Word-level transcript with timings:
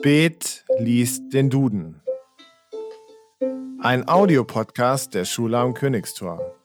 Spät 0.00 0.64
liest 0.78 1.30
den 1.34 1.50
Duden. 1.50 2.00
Ein 3.80 4.08
Audiopodcast 4.08 5.12
der 5.12 5.26
Schule 5.26 5.58
am 5.58 5.74
Königstor. 5.74 6.56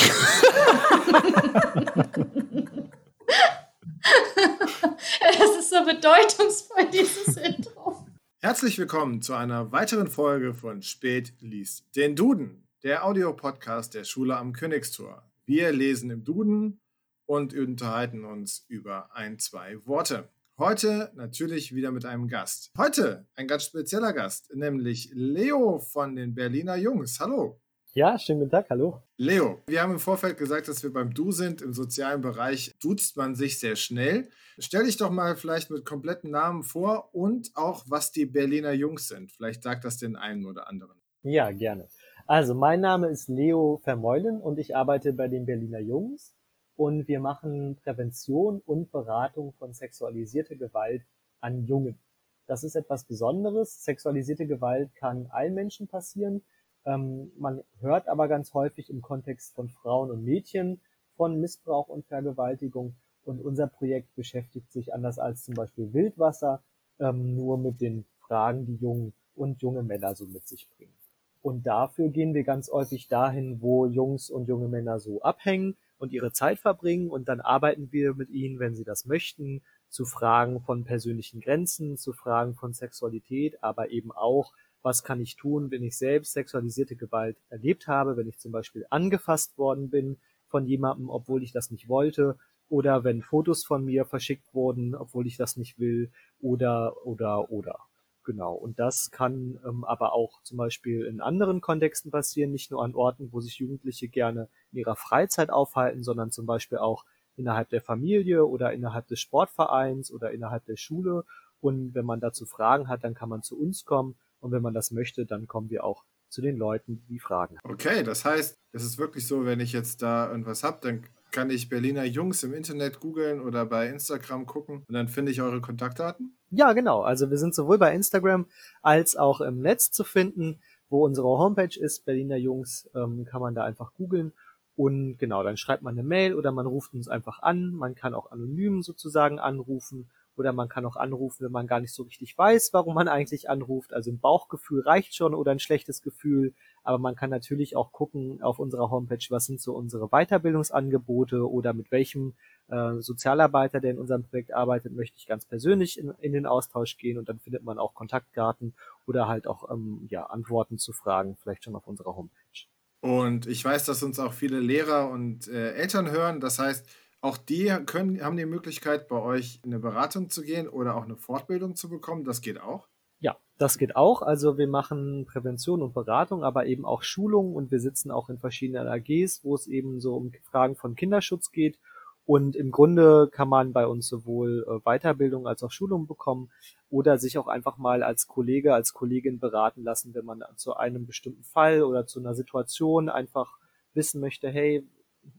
Es 5.19 5.57
ist 5.59 5.69
so 5.69 5.83
bedeutungsvoll, 5.83 6.85
dieses 6.93 7.35
Intro. 7.45 8.07
Herzlich 8.39 8.77
willkommen 8.79 9.21
zu 9.21 9.33
einer 9.33 9.73
weiteren 9.73 10.07
Folge 10.07 10.53
von 10.53 10.81
Spät 10.81 11.33
liest 11.41 11.93
den 11.97 12.15
Duden, 12.15 12.69
der 12.83 13.05
Audiopodcast 13.05 13.93
der 13.95 14.05
Schule 14.05 14.37
am 14.37 14.53
Königstor. 14.53 15.29
Wir 15.45 15.73
lesen 15.73 16.09
im 16.09 16.23
Duden 16.23 16.79
und 17.25 17.53
unterhalten 17.53 18.23
uns 18.23 18.63
über 18.69 19.13
ein, 19.13 19.39
zwei 19.39 19.85
Worte. 19.85 20.29
Heute 20.57 21.11
natürlich 21.15 21.75
wieder 21.75 21.91
mit 21.91 22.05
einem 22.05 22.29
Gast. 22.29 22.71
Heute 22.77 23.27
ein 23.35 23.49
ganz 23.49 23.65
spezieller 23.65 24.13
Gast, 24.13 24.55
nämlich 24.55 25.09
Leo 25.13 25.79
von 25.79 26.15
den 26.15 26.33
Berliner 26.33 26.77
Jungs. 26.77 27.19
Hallo. 27.19 27.59
Ja, 27.93 28.17
schönen 28.17 28.39
guten 28.39 28.51
Tag, 28.51 28.69
hallo. 28.69 29.03
Leo, 29.17 29.61
wir 29.67 29.81
haben 29.81 29.91
im 29.91 29.99
Vorfeld 29.99 30.37
gesagt, 30.37 30.69
dass 30.69 30.81
wir 30.81 30.93
beim 30.93 31.13
Du 31.13 31.33
sind. 31.33 31.61
Im 31.61 31.73
sozialen 31.73 32.21
Bereich 32.21 32.73
duzt 32.81 33.17
man 33.17 33.35
sich 33.35 33.59
sehr 33.59 33.75
schnell. 33.75 34.29
Stell 34.57 34.85
dich 34.85 34.95
doch 34.95 35.09
mal 35.09 35.35
vielleicht 35.35 35.69
mit 35.69 35.83
kompletten 35.83 36.31
Namen 36.31 36.63
vor 36.63 37.13
und 37.13 37.51
auch, 37.55 37.83
was 37.89 38.13
die 38.13 38.25
Berliner 38.25 38.71
Jungs 38.71 39.09
sind. 39.09 39.33
Vielleicht 39.33 39.63
sagt 39.63 39.83
das 39.83 39.97
den 39.97 40.15
einen 40.15 40.45
oder 40.45 40.69
anderen. 40.69 41.03
Ja, 41.23 41.51
gerne. 41.51 41.89
Also, 42.25 42.55
mein 42.55 42.79
Name 42.79 43.07
ist 43.07 43.27
Leo 43.27 43.81
Vermeulen 43.83 44.39
und 44.39 44.57
ich 44.57 44.77
arbeite 44.77 45.11
bei 45.11 45.27
den 45.27 45.45
Berliner 45.45 45.79
Jungs 45.79 46.33
und 46.77 47.09
wir 47.09 47.19
machen 47.19 47.75
Prävention 47.83 48.61
und 48.65 48.93
Beratung 48.93 49.51
von 49.51 49.73
sexualisierter 49.73 50.55
Gewalt 50.55 51.03
an 51.41 51.65
Jungen. 51.65 51.99
Das 52.47 52.63
ist 52.63 52.75
etwas 52.75 53.03
Besonderes. 53.03 53.83
Sexualisierte 53.83 54.47
Gewalt 54.47 54.95
kann 54.95 55.27
allen 55.31 55.53
Menschen 55.53 55.89
passieren. 55.89 56.43
Ähm, 56.85 57.33
man 57.37 57.61
hört 57.81 58.07
aber 58.07 58.29
ganz 58.29 58.53
häufig 58.53 58.89
im 58.89 59.01
Kontext 59.01 59.53
von 59.53 59.67
Frauen 59.67 60.09
und 60.09 60.23
Mädchen 60.23 60.79
von 61.17 61.41
Missbrauch 61.41 61.89
und 61.89 62.05
Vergewaltigung. 62.05 62.95
Und 63.25 63.41
unser 63.41 63.67
Projekt 63.67 64.15
beschäftigt 64.15 64.71
sich 64.71 64.93
anders 64.93 65.19
als 65.19 65.43
zum 65.43 65.55
Beispiel 65.55 65.93
Wildwasser 65.93 66.63
ähm, 66.99 67.35
nur 67.35 67.57
mit 67.57 67.81
den 67.81 68.05
Fragen, 68.21 68.65
die 68.65 68.77
Jungen 68.77 69.13
und 69.35 69.61
junge 69.61 69.83
Männer 69.83 70.15
so 70.15 70.25
mit 70.25 70.47
sich 70.47 70.69
bringen. 70.69 71.02
Und 71.43 71.67
dafür 71.67 72.07
gehen 72.07 72.33
wir 72.33 72.43
ganz 72.43 72.71
häufig 72.71 73.09
dahin, 73.09 73.61
wo 73.61 73.85
Jungs 73.85 74.29
und 74.29 74.47
junge 74.47 74.69
Männer 74.69 74.99
so 74.99 75.21
abhängen 75.21 75.75
und 75.97 76.13
ihre 76.13 76.31
Zeit 76.31 76.57
verbringen. 76.57 77.09
Und 77.11 77.27
dann 77.27 77.41
arbeiten 77.41 77.91
wir 77.91 78.13
mit 78.13 78.29
ihnen, 78.29 78.59
wenn 78.59 78.75
sie 78.75 78.85
das 78.85 79.05
möchten, 79.05 79.61
zu 79.89 80.05
Fragen 80.05 80.61
von 80.61 80.85
persönlichen 80.85 81.41
Grenzen, 81.41 81.97
zu 81.97 82.13
Fragen 82.13 82.55
von 82.55 82.73
Sexualität, 82.73 83.61
aber 83.61 83.91
eben 83.91 84.11
auch 84.11 84.53
was 84.81 85.03
kann 85.03 85.21
ich 85.21 85.35
tun, 85.35 85.69
wenn 85.69 85.83
ich 85.83 85.97
selbst 85.97 86.33
sexualisierte 86.33 86.95
Gewalt 86.95 87.37
erlebt 87.49 87.87
habe, 87.87 88.17
wenn 88.17 88.27
ich 88.27 88.39
zum 88.39 88.51
Beispiel 88.51 88.85
angefasst 88.89 89.57
worden 89.57 89.89
bin 89.89 90.17
von 90.47 90.65
jemandem, 90.65 91.09
obwohl 91.09 91.43
ich 91.43 91.51
das 91.51 91.71
nicht 91.71 91.87
wollte, 91.87 92.37
oder 92.69 93.03
wenn 93.03 93.21
Fotos 93.21 93.63
von 93.63 93.85
mir 93.85 94.05
verschickt 94.05 94.53
wurden, 94.53 94.95
obwohl 94.95 95.27
ich 95.27 95.37
das 95.37 95.57
nicht 95.57 95.77
will, 95.77 96.11
oder, 96.41 97.05
oder, 97.05 97.51
oder. 97.51 97.79
Genau. 98.23 98.53
Und 98.53 98.79
das 98.79 99.11
kann 99.11 99.59
ähm, 99.65 99.83
aber 99.83 100.13
auch 100.13 100.41
zum 100.43 100.57
Beispiel 100.57 101.05
in 101.05 101.21
anderen 101.21 101.61
Kontexten 101.61 102.11
passieren, 102.11 102.51
nicht 102.51 102.71
nur 102.71 102.83
an 102.83 102.95
Orten, 102.95 103.29
wo 103.31 103.41
sich 103.41 103.57
Jugendliche 103.57 104.07
gerne 104.07 104.47
in 104.71 104.79
ihrer 104.79 104.95
Freizeit 104.95 105.49
aufhalten, 105.49 106.03
sondern 106.03 106.31
zum 106.31 106.45
Beispiel 106.45 106.77
auch 106.77 107.05
innerhalb 107.35 107.69
der 107.69 107.81
Familie 107.81 108.45
oder 108.45 108.73
innerhalb 108.73 109.07
des 109.07 109.19
Sportvereins 109.19 110.11
oder 110.11 110.31
innerhalb 110.31 110.65
der 110.65 110.77
Schule. 110.77 111.25
Und 111.59 111.95
wenn 111.95 112.05
man 112.05 112.19
dazu 112.19 112.45
Fragen 112.45 112.87
hat, 112.87 113.03
dann 113.03 113.13
kann 113.13 113.29
man 113.29 113.41
zu 113.41 113.59
uns 113.59 113.85
kommen 113.85 114.15
und 114.39 114.51
wenn 114.51 114.61
man 114.61 114.73
das 114.73 114.91
möchte, 114.91 115.25
dann 115.25 115.47
kommen 115.47 115.69
wir 115.69 115.83
auch 115.85 116.03
zu 116.27 116.41
den 116.41 116.57
Leuten, 116.57 117.05
die 117.07 117.19
Fragen 117.19 117.57
haben. 117.57 117.73
Okay, 117.73 118.03
das 118.03 118.25
heißt, 118.25 118.57
es 118.73 118.83
ist 118.83 118.97
wirklich 118.97 119.25
so, 119.25 119.45
wenn 119.45 119.59
ich 119.59 119.71
jetzt 119.71 120.01
da 120.01 120.29
irgendwas 120.29 120.63
habe, 120.63 120.79
dann 120.81 121.05
kann 121.33 121.49
ich 121.49 121.67
Berliner 121.67 122.05
Jungs 122.05 122.43
im 122.43 122.53
Internet 122.53 122.99
googeln 122.99 123.41
oder 123.41 123.65
bei 123.65 123.89
Instagram 123.89 124.45
gucken 124.45 124.85
und 124.87 124.93
dann 124.93 125.09
finde 125.09 125.31
ich 125.31 125.41
eure 125.41 125.59
Kontaktdaten? 125.59 126.37
Ja, 126.51 126.73
genau. 126.73 127.01
Also 127.01 127.31
wir 127.31 127.37
sind 127.37 127.55
sowohl 127.55 127.79
bei 127.79 127.93
Instagram 127.93 128.45
als 128.83 129.15
auch 129.15 129.41
im 129.41 129.59
Netz 129.59 129.91
zu 129.91 130.03
finden, 130.03 130.61
wo 130.89 131.03
unsere 131.03 131.27
Homepage 131.27 131.77
ist. 131.77 132.05
Berliner 132.05 132.37
Jungs 132.37 132.87
ähm, 132.95 133.25
kann 133.25 133.41
man 133.41 133.55
da 133.55 133.63
einfach 133.63 133.93
googeln. 133.95 134.31
Und 134.75 135.17
genau, 135.17 135.43
dann 135.43 135.57
schreibt 135.57 135.83
man 135.83 135.95
eine 135.95 136.07
Mail 136.07 136.35
oder 136.35 136.51
man 136.51 136.67
ruft 136.67 136.93
uns 136.93 137.07
einfach 137.07 137.41
an. 137.41 137.71
Man 137.71 137.95
kann 137.95 138.13
auch 138.13 138.31
anonym 138.31 138.83
sozusagen 138.83 139.39
anrufen 139.39 140.09
oder 140.37 140.53
man 140.53 140.69
kann 140.69 140.85
auch 140.85 140.95
anrufen, 140.95 141.45
wenn 141.45 141.51
man 141.51 141.67
gar 141.67 141.79
nicht 141.79 141.93
so 141.93 142.03
richtig 142.03 142.37
weiß, 142.37 142.71
warum 142.73 142.95
man 142.95 143.07
eigentlich 143.07 143.49
anruft. 143.49 143.93
Also 143.93 144.11
ein 144.11 144.19
Bauchgefühl 144.19 144.81
reicht 144.81 145.15
schon 145.15 145.33
oder 145.33 145.51
ein 145.51 145.59
schlechtes 145.59 146.01
Gefühl. 146.01 146.53
Aber 146.83 146.97
man 146.97 147.15
kann 147.15 147.29
natürlich 147.29 147.75
auch 147.75 147.91
gucken 147.91 148.41
auf 148.41 148.59
unserer 148.59 148.89
Homepage, 148.89 149.25
was 149.29 149.45
sind 149.45 149.61
so 149.61 149.73
unsere 149.73 150.09
Weiterbildungsangebote 150.09 151.49
oder 151.49 151.73
mit 151.73 151.91
welchem 151.91 152.33
äh, 152.67 152.99
Sozialarbeiter, 152.99 153.79
der 153.79 153.91
in 153.91 153.99
unserem 153.99 154.23
Projekt 154.23 154.53
arbeitet, 154.53 154.93
möchte 154.93 155.17
ich 155.17 155.27
ganz 155.27 155.45
persönlich 155.45 155.99
in, 155.99 156.13
in 156.19 156.33
den 156.33 156.45
Austausch 156.45 156.97
gehen 156.97 157.17
und 157.17 157.29
dann 157.29 157.39
findet 157.39 157.63
man 157.63 157.77
auch 157.77 157.93
Kontaktkarten 157.93 158.73
oder 159.05 159.27
halt 159.27 159.47
auch 159.47 159.69
ähm, 159.71 160.07
ja, 160.09 160.25
Antworten 160.25 160.77
zu 160.77 160.93
Fragen, 160.93 161.37
vielleicht 161.41 161.63
schon 161.63 161.75
auf 161.75 161.87
unserer 161.87 162.15
Homepage. 162.15 162.67
Und 163.03 163.47
ich 163.47 163.63
weiß, 163.63 163.83
dass 163.83 164.01
uns 164.01 164.17
auch 164.17 164.31
viele 164.31 164.61
Lehrer 164.61 165.09
und 165.09 165.49
äh, 165.49 165.73
Eltern 165.73 166.09
hören. 166.09 166.39
Das 166.39 166.57
heißt, 166.57 166.87
auch 167.23 167.37
die 167.37 167.73
können, 167.85 168.21
haben 168.21 168.35
die 168.35 168.45
Möglichkeit, 168.45 169.07
bei 169.07 169.21
euch 169.21 169.61
in 169.63 169.71
eine 169.71 169.79
Beratung 169.79 170.29
zu 170.29 170.41
gehen 170.41 170.67
oder 170.67 170.95
auch 170.95 171.05
eine 171.05 171.15
Fortbildung 171.15 171.75
zu 171.75 171.89
bekommen. 171.89 172.25
Das 172.25 172.41
geht 172.41 172.59
auch. 172.59 172.87
Ja, 173.19 173.37
das 173.57 173.77
geht 173.77 173.95
auch. 173.95 174.21
Also 174.21 174.57
wir 174.57 174.67
machen 174.67 175.25
Prävention 175.25 175.81
und 175.81 175.93
Beratung, 175.93 176.43
aber 176.43 176.65
eben 176.65 176.83
auch 176.83 177.01
Schulungen 177.01 177.55
und 177.55 177.71
wir 177.71 177.79
sitzen 177.79 178.11
auch 178.11 178.29
in 178.29 178.39
verschiedenen 178.39 178.87
AGs, 178.87 179.39
wo 179.43 179.55
es 179.55 179.67
eben 179.67 180.01
so 180.01 180.15
um 180.15 180.33
Fragen 180.43 180.75
von 180.75 180.95
Kinderschutz 180.95 181.51
geht. 181.51 181.79
Und 182.25 182.57
im 182.57 182.71
Grunde 182.71 183.29
kann 183.31 183.47
man 183.47 183.71
bei 183.71 183.87
uns 183.87 184.07
sowohl 184.07 184.65
äh, 184.67 184.79
Weiterbildung 184.83 185.47
als 185.47 185.63
auch 185.63 185.71
Schulung 185.71 186.07
bekommen 186.07 186.51
oder 186.89 187.17
sich 187.17 187.37
auch 187.37 187.47
einfach 187.47 187.77
mal 187.77 188.03
als 188.03 188.27
Kollege, 188.27 188.73
als 188.73 188.93
Kollegin 188.93 189.39
beraten 189.39 189.83
lassen, 189.83 190.13
wenn 190.13 190.25
man 190.25 190.43
zu 190.57 190.75
einem 190.75 191.05
bestimmten 191.05 191.43
Fall 191.43 191.83
oder 191.83 192.05
zu 192.05 192.19
einer 192.19 192.33
Situation 192.33 193.07
einfach 193.07 193.57
wissen 193.93 194.19
möchte, 194.19 194.49
hey, 194.49 194.85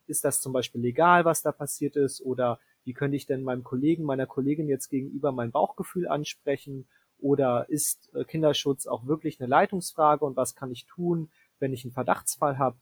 ist 0.07 0.25
das 0.25 0.41
zum 0.41 0.53
Beispiel 0.53 0.81
legal, 0.81 1.25
was 1.25 1.43
da 1.43 1.53
passiert 1.53 1.97
ist? 1.97 2.21
Oder 2.21 2.59
wie 2.85 2.93
könnte 2.93 3.17
ich 3.17 3.27
denn 3.27 3.43
meinem 3.43 3.65
Kollegen, 3.65 4.05
meiner 4.05 4.27
Kollegin 4.27 4.69
jetzt 4.69 4.89
gegenüber 4.89 5.33
mein 5.33 5.51
Bauchgefühl 5.51 6.09
ansprechen? 6.09 6.87
Oder 7.19 7.67
ist 7.69 8.15
äh, 8.15 8.25
Kinderschutz 8.25 8.87
auch 8.87 9.07
wirklich 9.07 9.41
eine 9.41 9.49
Leitungsfrage 9.49 10.25
und 10.25 10.37
was 10.37 10.55
kann 10.55 10.71
ich 10.71 10.87
tun, 10.87 11.31
wenn 11.59 11.73
ich 11.73 11.85
einen 11.85 11.93
Verdachtsfall 11.93 12.59
habe? 12.59 12.77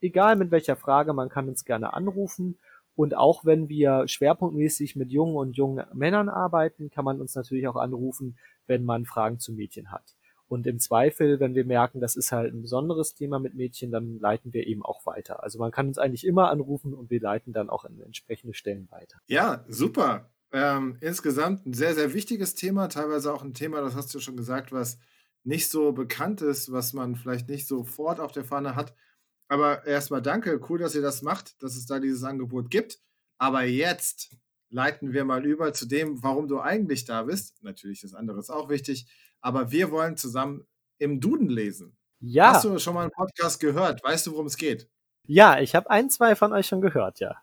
Egal 0.00 0.36
mit 0.36 0.50
welcher 0.50 0.76
Frage, 0.76 1.12
man 1.12 1.28
kann 1.28 1.48
uns 1.48 1.64
gerne 1.64 1.92
anrufen. 1.92 2.58
Und 2.94 3.16
auch 3.16 3.44
wenn 3.44 3.68
wir 3.68 4.06
schwerpunktmäßig 4.06 4.96
mit 4.96 5.10
jungen 5.10 5.36
und 5.36 5.56
jungen 5.56 5.84
Männern 5.94 6.28
arbeiten, 6.28 6.90
kann 6.90 7.04
man 7.04 7.20
uns 7.20 7.34
natürlich 7.34 7.66
auch 7.66 7.76
anrufen, 7.76 8.36
wenn 8.66 8.84
man 8.84 9.06
Fragen 9.06 9.38
zu 9.38 9.52
Mädchen 9.52 9.90
hat. 9.90 10.14
Und 10.52 10.66
im 10.66 10.78
Zweifel, 10.78 11.40
wenn 11.40 11.54
wir 11.54 11.64
merken, 11.64 11.98
das 11.98 12.14
ist 12.14 12.30
halt 12.30 12.52
ein 12.52 12.60
besonderes 12.60 13.14
Thema 13.14 13.38
mit 13.38 13.54
Mädchen, 13.54 13.90
dann 13.90 14.18
leiten 14.18 14.52
wir 14.52 14.66
eben 14.66 14.82
auch 14.84 15.06
weiter. 15.06 15.42
Also 15.42 15.58
man 15.58 15.70
kann 15.70 15.88
uns 15.88 15.96
eigentlich 15.96 16.26
immer 16.26 16.50
anrufen 16.50 16.92
und 16.92 17.08
wir 17.08 17.22
leiten 17.22 17.54
dann 17.54 17.70
auch 17.70 17.86
in 17.86 17.98
entsprechende 18.02 18.52
Stellen 18.52 18.86
weiter. 18.90 19.18
Ja, 19.28 19.64
super. 19.66 20.30
Ähm, 20.52 20.98
insgesamt 21.00 21.64
ein 21.64 21.72
sehr, 21.72 21.94
sehr 21.94 22.12
wichtiges 22.12 22.54
Thema, 22.54 22.88
teilweise 22.88 23.32
auch 23.32 23.42
ein 23.42 23.54
Thema, 23.54 23.80
das 23.80 23.96
hast 23.96 24.14
du 24.14 24.20
schon 24.20 24.36
gesagt, 24.36 24.72
was 24.72 24.98
nicht 25.42 25.70
so 25.70 25.92
bekannt 25.92 26.42
ist, 26.42 26.70
was 26.70 26.92
man 26.92 27.16
vielleicht 27.16 27.48
nicht 27.48 27.66
sofort 27.66 28.20
auf 28.20 28.32
der 28.32 28.44
Fahne 28.44 28.76
hat. 28.76 28.94
Aber 29.48 29.86
erstmal 29.86 30.20
danke, 30.20 30.60
cool, 30.68 30.78
dass 30.78 30.94
ihr 30.94 31.00
das 31.00 31.22
macht, 31.22 31.62
dass 31.62 31.76
es 31.76 31.86
da 31.86 31.98
dieses 31.98 32.24
Angebot 32.24 32.70
gibt. 32.70 32.98
Aber 33.38 33.62
jetzt 33.62 34.36
leiten 34.68 35.14
wir 35.14 35.24
mal 35.24 35.46
über 35.46 35.72
zu 35.72 35.86
dem, 35.86 36.22
warum 36.22 36.46
du 36.46 36.60
eigentlich 36.60 37.06
da 37.06 37.22
bist. 37.22 37.62
Natürlich, 37.62 38.02
das 38.02 38.12
andere 38.12 38.38
ist 38.38 38.50
auch 38.50 38.68
wichtig 38.68 39.06
aber 39.42 39.70
wir 39.70 39.90
wollen 39.90 40.16
zusammen 40.16 40.66
im 40.98 41.20
Duden 41.20 41.48
lesen. 41.48 41.96
Ja. 42.20 42.54
Hast 42.54 42.64
du 42.64 42.78
schon 42.78 42.94
mal 42.94 43.02
einen 43.02 43.10
Podcast 43.10 43.60
gehört? 43.60 44.02
Weißt 44.02 44.26
du, 44.26 44.32
worum 44.32 44.46
es 44.46 44.56
geht? 44.56 44.88
Ja, 45.26 45.60
ich 45.60 45.74
habe 45.74 45.90
ein, 45.90 46.08
zwei 46.08 46.34
von 46.34 46.52
euch 46.52 46.66
schon 46.66 46.80
gehört, 46.80 47.20
ja. 47.20 47.36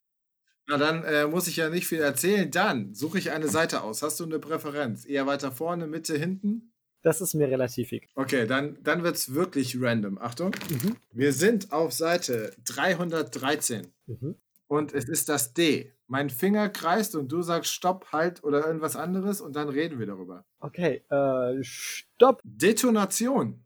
Na, 0.68 0.78
dann 0.78 1.04
äh, 1.04 1.28
muss 1.28 1.48
ich 1.48 1.58
ja 1.58 1.70
nicht 1.70 1.88
viel 1.88 2.00
erzählen. 2.00 2.50
Dann 2.50 2.94
suche 2.94 3.18
ich 3.18 3.32
eine 3.32 3.48
Seite 3.48 3.82
aus. 3.82 4.04
Hast 4.04 4.20
du 4.20 4.24
eine 4.24 4.40
Präferenz? 4.40 5.06
Eher 5.06 5.26
weiter 5.28 5.52
vorne, 5.52 5.88
Mitte, 5.88 6.18
hinten? 6.18 6.74
Das 7.02 7.22
ist 7.22 7.34
mir 7.34 7.48
relativ 7.48 7.92
egal. 7.92 8.10
Okay, 8.16 8.46
dann, 8.46 8.78
dann 8.84 9.04
wird 9.04 9.16
es 9.16 9.34
wirklich 9.34 9.82
random. 9.82 10.18
Achtung. 10.18 10.56
Mhm. 10.70 10.98
Wir 11.12 11.34
sind 11.34 11.72
auf 11.72 11.94
Seite 11.94 12.54
313. 12.66 13.92
Mhm. 14.06 14.36
Und 14.70 14.94
es 14.94 15.10
ist 15.10 15.28
das 15.28 15.54
D 15.54 15.92
mein 16.10 16.30
Finger 16.30 16.70
kreist 16.70 17.16
und 17.16 17.32
du 17.32 17.42
sagst 17.42 17.72
Stopp, 17.72 18.08
Halt 18.12 18.44
oder 18.44 18.66
irgendwas 18.66 18.96
anderes 18.96 19.42
und 19.42 19.56
dann 19.56 19.70
reden 19.70 20.00
wir 20.00 20.08
darüber. 20.08 20.44
Okay, 20.60 21.04
äh, 21.10 21.64
Stopp. 21.64 22.42
Detonation. 22.44 23.64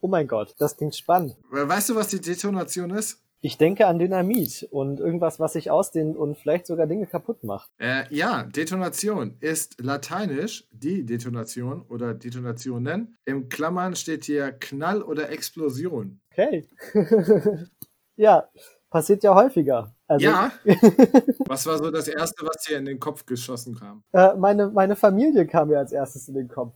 Oh 0.00 0.08
mein 0.08 0.26
Gott, 0.26 0.54
das 0.58 0.76
klingt 0.76 0.96
spannend. 0.96 1.36
Weißt 1.50 1.90
du, 1.90 1.94
was 1.94 2.08
die 2.08 2.20
Detonation 2.20 2.90
ist? 2.90 3.22
Ich 3.44 3.58
denke 3.58 3.86
an 3.86 3.98
Dynamit 3.98 4.68
und 4.70 5.00
irgendwas, 5.00 5.40
was 5.40 5.54
sich 5.54 5.70
ausdehnt 5.70 6.16
und 6.16 6.38
vielleicht 6.38 6.66
sogar 6.66 6.86
Dinge 6.86 7.06
kaputt 7.06 7.42
macht. 7.42 7.70
Äh, 7.78 8.04
ja, 8.10 8.44
Detonation 8.44 9.36
ist 9.40 9.80
lateinisch 9.80 10.66
die 10.70 11.04
Detonation 11.04 11.82
oder 11.88 12.14
Detonationen. 12.14 13.16
Im 13.24 13.48
Klammern 13.48 13.96
steht 13.96 14.24
hier 14.24 14.52
Knall 14.52 15.02
oder 15.02 15.30
Explosion. 15.30 16.20
Okay. 16.30 16.68
ja, 18.16 18.48
passiert 18.92 19.24
ja 19.24 19.34
häufiger. 19.34 19.94
Also, 20.06 20.26
ja. 20.26 20.52
was 21.46 21.66
war 21.66 21.78
so 21.78 21.90
das 21.90 22.06
Erste, 22.06 22.46
was 22.46 22.62
dir 22.64 22.78
in 22.78 22.84
den 22.84 23.00
Kopf 23.00 23.26
geschossen 23.26 23.74
kam? 23.74 24.04
Äh, 24.12 24.34
meine, 24.36 24.68
meine 24.68 24.94
Familie 24.94 25.46
kam 25.46 25.68
mir 25.68 25.78
als 25.78 25.92
erstes 25.92 26.28
in 26.28 26.34
den 26.34 26.48
Kopf. 26.48 26.74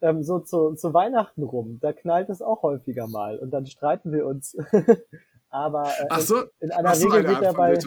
Ähm, 0.00 0.24
so 0.24 0.40
zu, 0.40 0.74
zu 0.74 0.92
Weihnachten 0.94 1.44
rum, 1.44 1.78
da 1.80 1.92
knallt 1.92 2.28
es 2.28 2.42
auch 2.42 2.62
häufiger 2.62 3.06
mal 3.06 3.38
und 3.38 3.52
dann 3.52 3.66
streiten 3.66 4.10
wir 4.10 4.26
uns. 4.26 4.56
aber 5.50 5.88
äh, 6.10 6.20
so, 6.20 6.40
in, 6.40 6.48
in 6.60 6.72
einer 6.72 6.96
Regel 6.96 7.12
eine 7.12 7.28
geht 7.28 7.42
dabei 7.42 7.78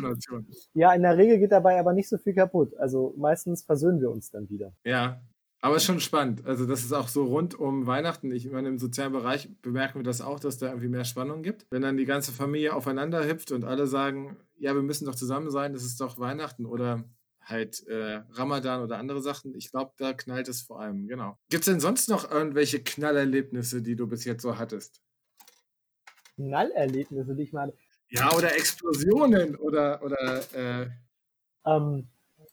ja 0.75 0.93
in 0.93 1.01
der 1.01 1.17
Regel 1.17 1.39
geht 1.39 1.51
dabei 1.51 1.77
aber 1.77 1.91
nicht 1.91 2.07
so 2.07 2.17
viel 2.17 2.33
kaputt. 2.33 2.77
Also 2.77 3.13
meistens 3.17 3.63
versöhnen 3.63 3.99
wir 3.99 4.11
uns 4.11 4.31
dann 4.31 4.49
wieder. 4.49 4.71
Ja, 4.85 5.19
aber 5.61 5.77
ist 5.77 5.85
schon 5.85 5.99
spannend. 5.99 6.45
Also 6.45 6.65
das 6.65 6.83
ist 6.83 6.93
auch 6.93 7.07
so 7.07 7.25
rund 7.25 7.55
um 7.55 7.87
Weihnachten. 7.87 8.31
Ich 8.31 8.49
meine, 8.51 8.67
im 8.67 8.77
sozialen 8.77 9.13
Bereich 9.13 9.49
bemerken 9.61 9.99
wir 9.99 10.03
das 10.03 10.21
auch, 10.21 10.39
dass 10.39 10.57
da 10.57 10.67
irgendwie 10.67 10.89
mehr 10.89 11.05
Spannung 11.05 11.41
gibt. 11.41 11.65
Wenn 11.71 11.81
dann 11.81 11.97
die 11.97 12.05
ganze 12.05 12.31
Familie 12.31 12.73
aufeinander 12.73 13.27
hüpft 13.27 13.51
und 13.51 13.63
alle 13.63 13.87
sagen, 13.87 14.37
ja, 14.57 14.75
wir 14.75 14.83
müssen 14.83 15.05
doch 15.05 15.15
zusammen 15.15 15.49
sein, 15.49 15.73
das 15.73 15.83
ist 15.83 15.99
doch 15.99 16.19
Weihnachten 16.19 16.65
oder 16.65 17.03
halt 17.41 17.85
äh, 17.87 18.21
Ramadan 18.31 18.83
oder 18.83 18.97
andere 18.97 19.21
Sachen. 19.21 19.55
Ich 19.55 19.71
glaube, 19.71 19.93
da 19.97 20.13
knallt 20.13 20.47
es 20.47 20.61
vor 20.61 20.81
allem, 20.81 21.07
genau. 21.07 21.37
Gibt 21.49 21.61
es 21.61 21.71
denn 21.71 21.79
sonst 21.79 22.09
noch 22.09 22.29
irgendwelche 22.29 22.81
Knallerlebnisse, 22.81 23.81
die 23.81 23.95
du 23.95 24.07
bis 24.07 24.25
jetzt 24.25 24.41
so 24.41 24.57
hattest? 24.57 25.01
Knallerlebnisse, 26.35 27.35
die 27.35 27.43
ich 27.43 27.53
meine. 27.53 27.73
Ja, 28.09 28.35
oder 28.35 28.55
Explosionen 28.55 29.55
oder, 29.55 30.01
oder 30.03 30.41
äh 30.53 30.89
ähm, 31.65 32.07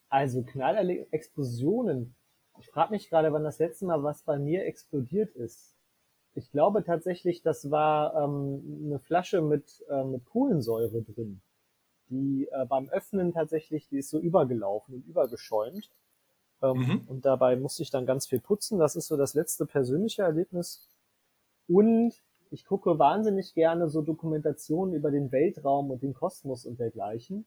also 0.08 0.43
Knallerlebnisse, 0.44 1.12
Explosionen. 1.12 2.14
Ich 2.62 2.70
frage 2.70 2.93
mich 2.93 3.11
gerade, 3.11 3.32
wann 3.32 3.43
das 3.43 3.59
letzte 3.59 3.87
Mal 3.87 4.05
was 4.05 4.23
bei 4.23 4.38
mir 4.38 4.64
explodiert 4.64 5.35
ist. 5.35 5.75
Ich 6.35 6.53
glaube 6.53 6.85
tatsächlich, 6.85 7.43
das 7.43 7.73
war 7.73 8.14
ähm, 8.14 8.85
eine 8.85 9.00
Flasche 9.00 9.43
mit, 9.43 9.85
äh, 9.91 10.05
mit 10.05 10.25
Kohlensäure 10.26 11.03
drin. 11.03 11.41
Die 12.09 12.49
äh, 12.53 12.64
beim 12.67 12.88
Öffnen 12.88 13.32
tatsächlich, 13.32 13.88
die 13.88 13.99
ist 13.99 14.11
so 14.11 14.20
übergelaufen 14.20 14.94
und 14.94 15.06
übergeschäumt. 15.09 15.91
Ähm, 16.62 16.76
mhm. 16.76 17.05
Und 17.09 17.25
dabei 17.25 17.56
musste 17.56 17.82
ich 17.82 17.91
dann 17.91 18.06
ganz 18.06 18.29
viel 18.29 18.41
putzen. 18.41 18.79
Das 18.79 18.94
ist 18.94 19.09
so 19.09 19.17
das 19.17 19.35
letzte 19.35 19.67
persönliche 19.67 20.23
Erlebnis. 20.23 20.88
Und 21.67 22.14
ich 22.53 22.64
gucke 22.64 22.97
wahnsinnig 22.97 23.55
gerne 23.55 23.88
so 23.88 24.03
Dokumentationen 24.03 24.94
über 24.94 25.11
den 25.11 25.32
Weltraum 25.32 25.91
und 25.91 26.05
den 26.05 26.14
Kosmos 26.14 26.64
und 26.64 26.79
dergleichen. 26.79 27.44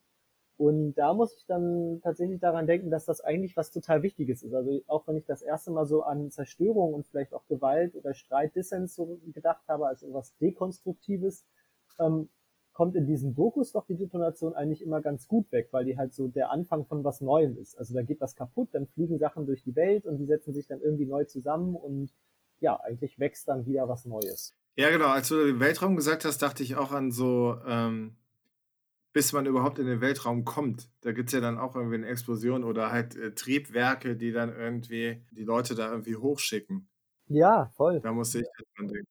Und 0.58 0.94
da 0.96 1.14
muss 1.14 1.36
ich 1.36 1.46
dann 1.48 2.00
tatsächlich 2.02 2.40
daran 2.40 2.66
denken, 2.66 2.90
dass 2.90 3.06
das 3.06 3.20
eigentlich 3.20 3.58
was 3.58 3.72
total 3.72 4.04
Wichtiges 4.04 4.42
ist. 4.42 4.54
Also 4.54 4.82
auch 4.88 5.06
wenn 5.08 5.18
ich 5.18 5.26
das 5.26 5.42
erste 5.42 5.72
Mal 5.72 5.86
so 5.86 6.04
an 6.04 6.32
Zerstörung 6.32 6.94
und 6.94 7.06
vielleicht 7.08 7.34
auch 7.34 7.46
Gewalt 7.48 7.96
oder 7.96 8.14
Streit, 8.14 8.56
Dissens 8.56 8.96
so 8.96 9.20
gedacht 9.34 9.68
habe, 9.68 9.88
als 9.88 10.02
etwas 10.04 10.36
Dekonstruktives, 10.38 11.46
ähm, 12.00 12.30
kommt 12.76 12.96
in 12.96 13.08
diesen 13.08 13.36
Dokus 13.36 13.72
doch 13.72 13.86
die 13.86 13.96
Detonation 13.96 14.54
eigentlich 14.54 14.82
immer 14.82 15.02
ganz 15.02 15.28
gut 15.28 15.50
weg, 15.52 15.70
weil 15.72 15.86
die 15.86 15.98
halt 15.98 16.14
so 16.14 16.28
der 16.28 16.52
Anfang 16.52 16.86
von 16.86 17.04
was 17.06 17.22
Neuem 17.22 17.58
ist. 17.58 17.78
Also 17.78 17.94
da 17.94 18.02
geht 18.02 18.20
was 18.20 18.36
kaputt, 18.36 18.70
dann 18.74 18.88
fliegen 18.88 19.18
Sachen 19.18 19.46
durch 19.46 19.64
die 19.64 19.76
Welt 19.76 20.06
und 20.06 20.18
die 20.18 20.26
setzen 20.26 20.54
sich 20.54 20.68
dann 20.68 20.82
irgendwie 20.82 21.06
neu 21.06 21.24
zusammen 21.24 21.76
und 21.76 22.14
ja, 22.60 22.78
eigentlich 22.82 23.18
wächst 23.18 23.48
dann 23.48 23.66
wieder 23.66 23.88
was 23.88 24.06
Neues. 24.06 24.54
Ja, 24.76 24.90
genau. 24.90 25.08
Als 25.08 25.30
du 25.30 25.46
den 25.46 25.60
Weltraum 25.62 25.96
gesagt 25.96 26.26
hast, 26.26 26.42
dachte 26.42 26.64
ich 26.64 26.76
auch 26.76 26.92
an 26.92 27.12
so 27.12 27.56
ähm, 27.66 28.18
bis 29.16 29.32
man 29.32 29.46
überhaupt 29.46 29.80
in 29.80 29.86
den 29.86 30.02
Weltraum 30.02 30.44
kommt. 30.44 30.90
Da 31.00 31.14
gibt 31.14 31.30
es 31.30 31.34
ja 31.34 31.40
dann 31.40 31.58
auch 31.58 31.78
irgendwie 31.78 31.96
eine 31.96 32.08
Explosion 32.08 32.66
oder 32.66 32.92
halt 32.92 33.16
äh, 33.16 33.34
Triebwerke, 33.34 34.18
die 34.18 34.34
dann 34.34 34.54
irgendwie 34.54 35.24
die 35.32 35.46
Leute 35.46 35.74
da 35.74 35.90
irgendwie 35.90 36.18
hochschicken. 36.18 36.90
Ja, 37.28 37.72
voll. 37.78 38.02
Da 38.02 38.12
musste 38.12 38.42
ich 38.42 38.48
dran 38.76 38.90
denken. 38.90 39.08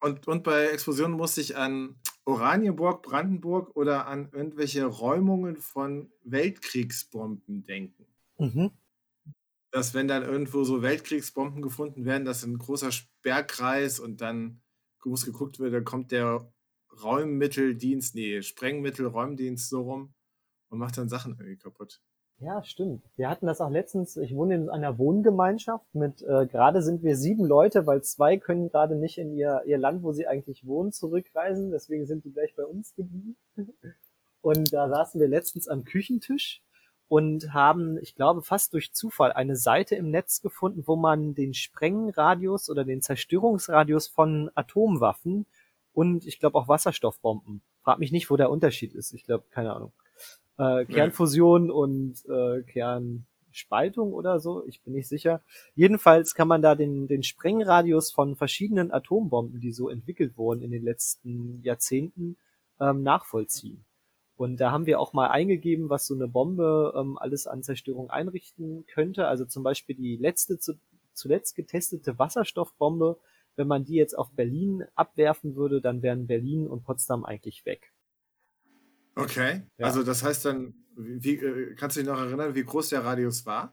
Und, 0.00 0.28
und 0.28 0.44
bei 0.44 0.66
Explosionen 0.66 1.16
musste 1.16 1.40
ich 1.40 1.56
an 1.56 1.96
Oranienburg, 2.26 3.00
Brandenburg 3.02 3.74
oder 3.76 4.06
an 4.08 4.28
irgendwelche 4.30 4.84
Räumungen 4.84 5.56
von 5.56 6.12
Weltkriegsbomben 6.24 7.64
denken. 7.64 8.04
Mhm. 8.36 8.72
Dass 9.70 9.94
wenn 9.94 10.06
dann 10.06 10.22
irgendwo 10.22 10.64
so 10.64 10.82
Weltkriegsbomben 10.82 11.62
gefunden 11.62 12.04
werden, 12.04 12.26
das 12.26 12.40
ist 12.40 12.44
ein 12.44 12.58
großer 12.58 12.92
Sperrkreis 12.92 14.00
und 14.00 14.20
dann 14.20 14.60
groß 14.98 15.24
geguckt 15.24 15.60
wird, 15.60 15.72
dann 15.72 15.84
kommt 15.86 16.12
der 16.12 16.52
Räummitteldienst, 17.02 18.14
nee, 18.14 18.42
Sprengmittel, 18.42 19.06
Räumdienst 19.06 19.68
so 19.68 19.82
rum 19.82 20.14
und 20.68 20.78
macht 20.78 20.98
dann 20.98 21.08
Sachen 21.08 21.32
irgendwie 21.32 21.56
kaputt. 21.56 22.00
Ja, 22.38 22.62
stimmt. 22.62 23.04
Wir 23.16 23.28
hatten 23.28 23.46
das 23.46 23.60
auch 23.60 23.68
letztens, 23.68 24.16
ich 24.16 24.34
wohne 24.34 24.54
in 24.54 24.70
einer 24.70 24.96
Wohngemeinschaft 24.96 25.94
mit, 25.94 26.22
äh, 26.22 26.46
gerade 26.46 26.82
sind 26.82 27.02
wir 27.02 27.14
sieben 27.14 27.44
Leute, 27.44 27.86
weil 27.86 28.02
zwei 28.02 28.38
können 28.38 28.70
gerade 28.70 28.96
nicht 28.96 29.18
in 29.18 29.34
ihr, 29.34 29.62
ihr 29.66 29.76
Land, 29.76 30.02
wo 30.02 30.12
sie 30.12 30.26
eigentlich 30.26 30.66
wohnen, 30.66 30.90
zurückreisen, 30.90 31.70
deswegen 31.70 32.06
sind 32.06 32.24
die 32.24 32.32
gleich 32.32 32.54
bei 32.56 32.64
uns 32.64 32.94
geblieben. 32.94 33.36
Und 34.40 34.72
da 34.72 34.88
saßen 34.88 35.20
wir 35.20 35.28
letztens 35.28 35.68
am 35.68 35.84
Küchentisch 35.84 36.62
und 37.08 37.52
haben, 37.52 37.98
ich 37.98 38.14
glaube, 38.14 38.40
fast 38.40 38.72
durch 38.72 38.94
Zufall 38.94 39.32
eine 39.32 39.56
Seite 39.56 39.96
im 39.96 40.10
Netz 40.10 40.40
gefunden, 40.40 40.84
wo 40.86 40.96
man 40.96 41.34
den 41.34 41.52
Sprengradius 41.52 42.70
oder 42.70 42.84
den 42.84 43.02
Zerstörungsradius 43.02 44.08
von 44.08 44.50
Atomwaffen 44.54 45.44
und 45.92 46.26
ich 46.26 46.38
glaube 46.38 46.56
auch 46.58 46.68
Wasserstoffbomben. 46.68 47.62
Frag 47.82 47.98
mich 47.98 48.12
nicht, 48.12 48.30
wo 48.30 48.36
der 48.36 48.50
Unterschied 48.50 48.94
ist. 48.94 49.12
Ich 49.12 49.24
glaube, 49.24 49.44
keine 49.50 49.72
Ahnung. 49.74 49.92
Äh, 50.58 50.84
Kernfusion 50.84 51.66
ja. 51.66 51.72
und 51.72 52.24
äh, 52.28 52.62
Kernspaltung 52.62 54.12
oder 54.12 54.40
so, 54.40 54.66
ich 54.66 54.82
bin 54.82 54.92
nicht 54.92 55.08
sicher. 55.08 55.42
Jedenfalls 55.74 56.34
kann 56.34 56.48
man 56.48 56.62
da 56.62 56.74
den, 56.74 57.08
den 57.08 57.22
Sprengradius 57.22 58.12
von 58.12 58.36
verschiedenen 58.36 58.92
Atombomben, 58.92 59.60
die 59.60 59.72
so 59.72 59.88
entwickelt 59.88 60.36
wurden 60.36 60.62
in 60.62 60.70
den 60.70 60.82
letzten 60.82 61.62
Jahrzehnten, 61.62 62.36
ähm, 62.78 63.02
nachvollziehen. 63.02 63.84
Und 64.36 64.58
da 64.58 64.70
haben 64.70 64.86
wir 64.86 65.00
auch 65.00 65.12
mal 65.12 65.28
eingegeben, 65.28 65.90
was 65.90 66.06
so 66.06 66.14
eine 66.14 66.26
Bombe 66.26 66.94
ähm, 66.96 67.18
alles 67.18 67.46
an 67.46 67.62
Zerstörung 67.62 68.08
einrichten 68.08 68.86
könnte. 68.86 69.28
Also 69.28 69.44
zum 69.44 69.62
Beispiel 69.62 69.96
die 69.96 70.16
letzte 70.16 70.58
zu, 70.58 70.74
zuletzt 71.12 71.56
getestete 71.56 72.18
Wasserstoffbombe 72.18 73.18
wenn 73.60 73.68
man 73.68 73.84
die 73.84 73.96
jetzt 73.96 74.16
auf 74.16 74.32
Berlin 74.32 74.84
abwerfen 74.94 75.54
würde, 75.54 75.82
dann 75.82 76.00
wären 76.00 76.26
Berlin 76.26 76.66
und 76.66 76.82
Potsdam 76.82 77.26
eigentlich 77.26 77.66
weg. 77.66 77.92
Okay, 79.14 79.66
ja. 79.76 79.86
also 79.86 80.02
das 80.02 80.24
heißt 80.24 80.46
dann, 80.46 80.72
wie, 80.96 81.34
äh, 81.34 81.74
kannst 81.74 81.96
du 81.96 82.00
dich 82.00 82.08
noch 82.08 82.18
erinnern, 82.18 82.54
wie 82.54 82.64
groß 82.64 82.88
der 82.88 83.04
Radius 83.04 83.44
war? 83.44 83.70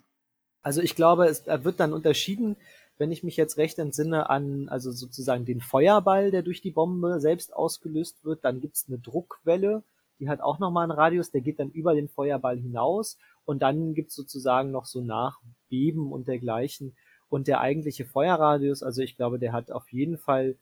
Also 0.62 0.82
ich 0.82 0.94
glaube, 0.94 1.27
es 1.27 1.48
wird 1.48 1.79
dann 1.79 1.94
unterschieden, 1.94 2.58
wenn 2.98 3.13
ich 3.13 3.24
mich 3.24 3.38
jetzt 3.38 3.58
recht 3.58 3.79
entsinne 3.79 4.29
an, 4.29 4.67
also 4.67 4.91
sozusagen 4.91 5.46
den 5.46 5.62
Feuerball, 5.62 6.32
der 6.32 6.41
durch 6.41 6.62
die 6.62 6.72
Bombe 6.72 7.22
selbst 7.22 7.56
ausgelöst 7.56 8.25
wird, 8.25 8.44
dann 8.44 8.60
gibt 8.60 8.75
es 8.75 8.88
eine 8.89 9.00
Druckwelle, 9.00 9.84
die 10.20 10.27
hat 10.27 10.41
auch 10.41 10.60
nochmal 10.60 10.84
einen 10.84 11.00
Radius, 11.00 11.32
der 11.32 11.41
geht 11.41 11.60
dann 11.60 11.70
über 11.70 11.96
den 11.96 12.10
Feuerball 12.10 12.58
hinaus 12.58 13.17
und 13.46 13.62
dann 13.62 13.94
gibt 13.94 14.10
es 14.10 14.15
sozusagen 14.15 14.72
noch 14.72 14.86
so 14.86 15.01
Nachbeben 15.01 16.12
und 16.12 16.27
dergleichen. 16.27 16.98
Und 17.30 17.48
der 17.48 17.60
eigentliche 17.60 18.06
Feuerradius, 18.06 18.84
also 18.84 19.02
ich 19.02 19.16
glaube, 19.16 19.40
der 19.40 19.54
hat 19.54 19.72
auf 19.72 19.92
jeden 19.92 20.18
Fall 20.18 20.56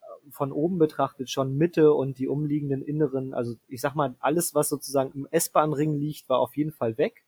äh, 0.00 0.30
von 0.30 0.52
oben 0.52 0.78
betrachtet 0.78 1.30
schon 1.30 1.56
Mitte 1.56 1.92
und 1.92 2.18
die 2.18 2.28
umliegenden 2.28 2.82
Inneren, 2.82 3.34
also 3.34 3.56
ich 3.68 3.80
sag 3.80 3.94
mal, 3.94 4.14
alles, 4.20 4.54
was 4.54 4.68
sozusagen 4.68 5.12
im 5.12 5.26
S-Bahn-Ring 5.30 5.94
liegt, 5.98 6.28
war 6.28 6.38
auf 6.38 6.56
jeden 6.56 6.72
Fall 6.72 6.98
weg. 6.98 7.24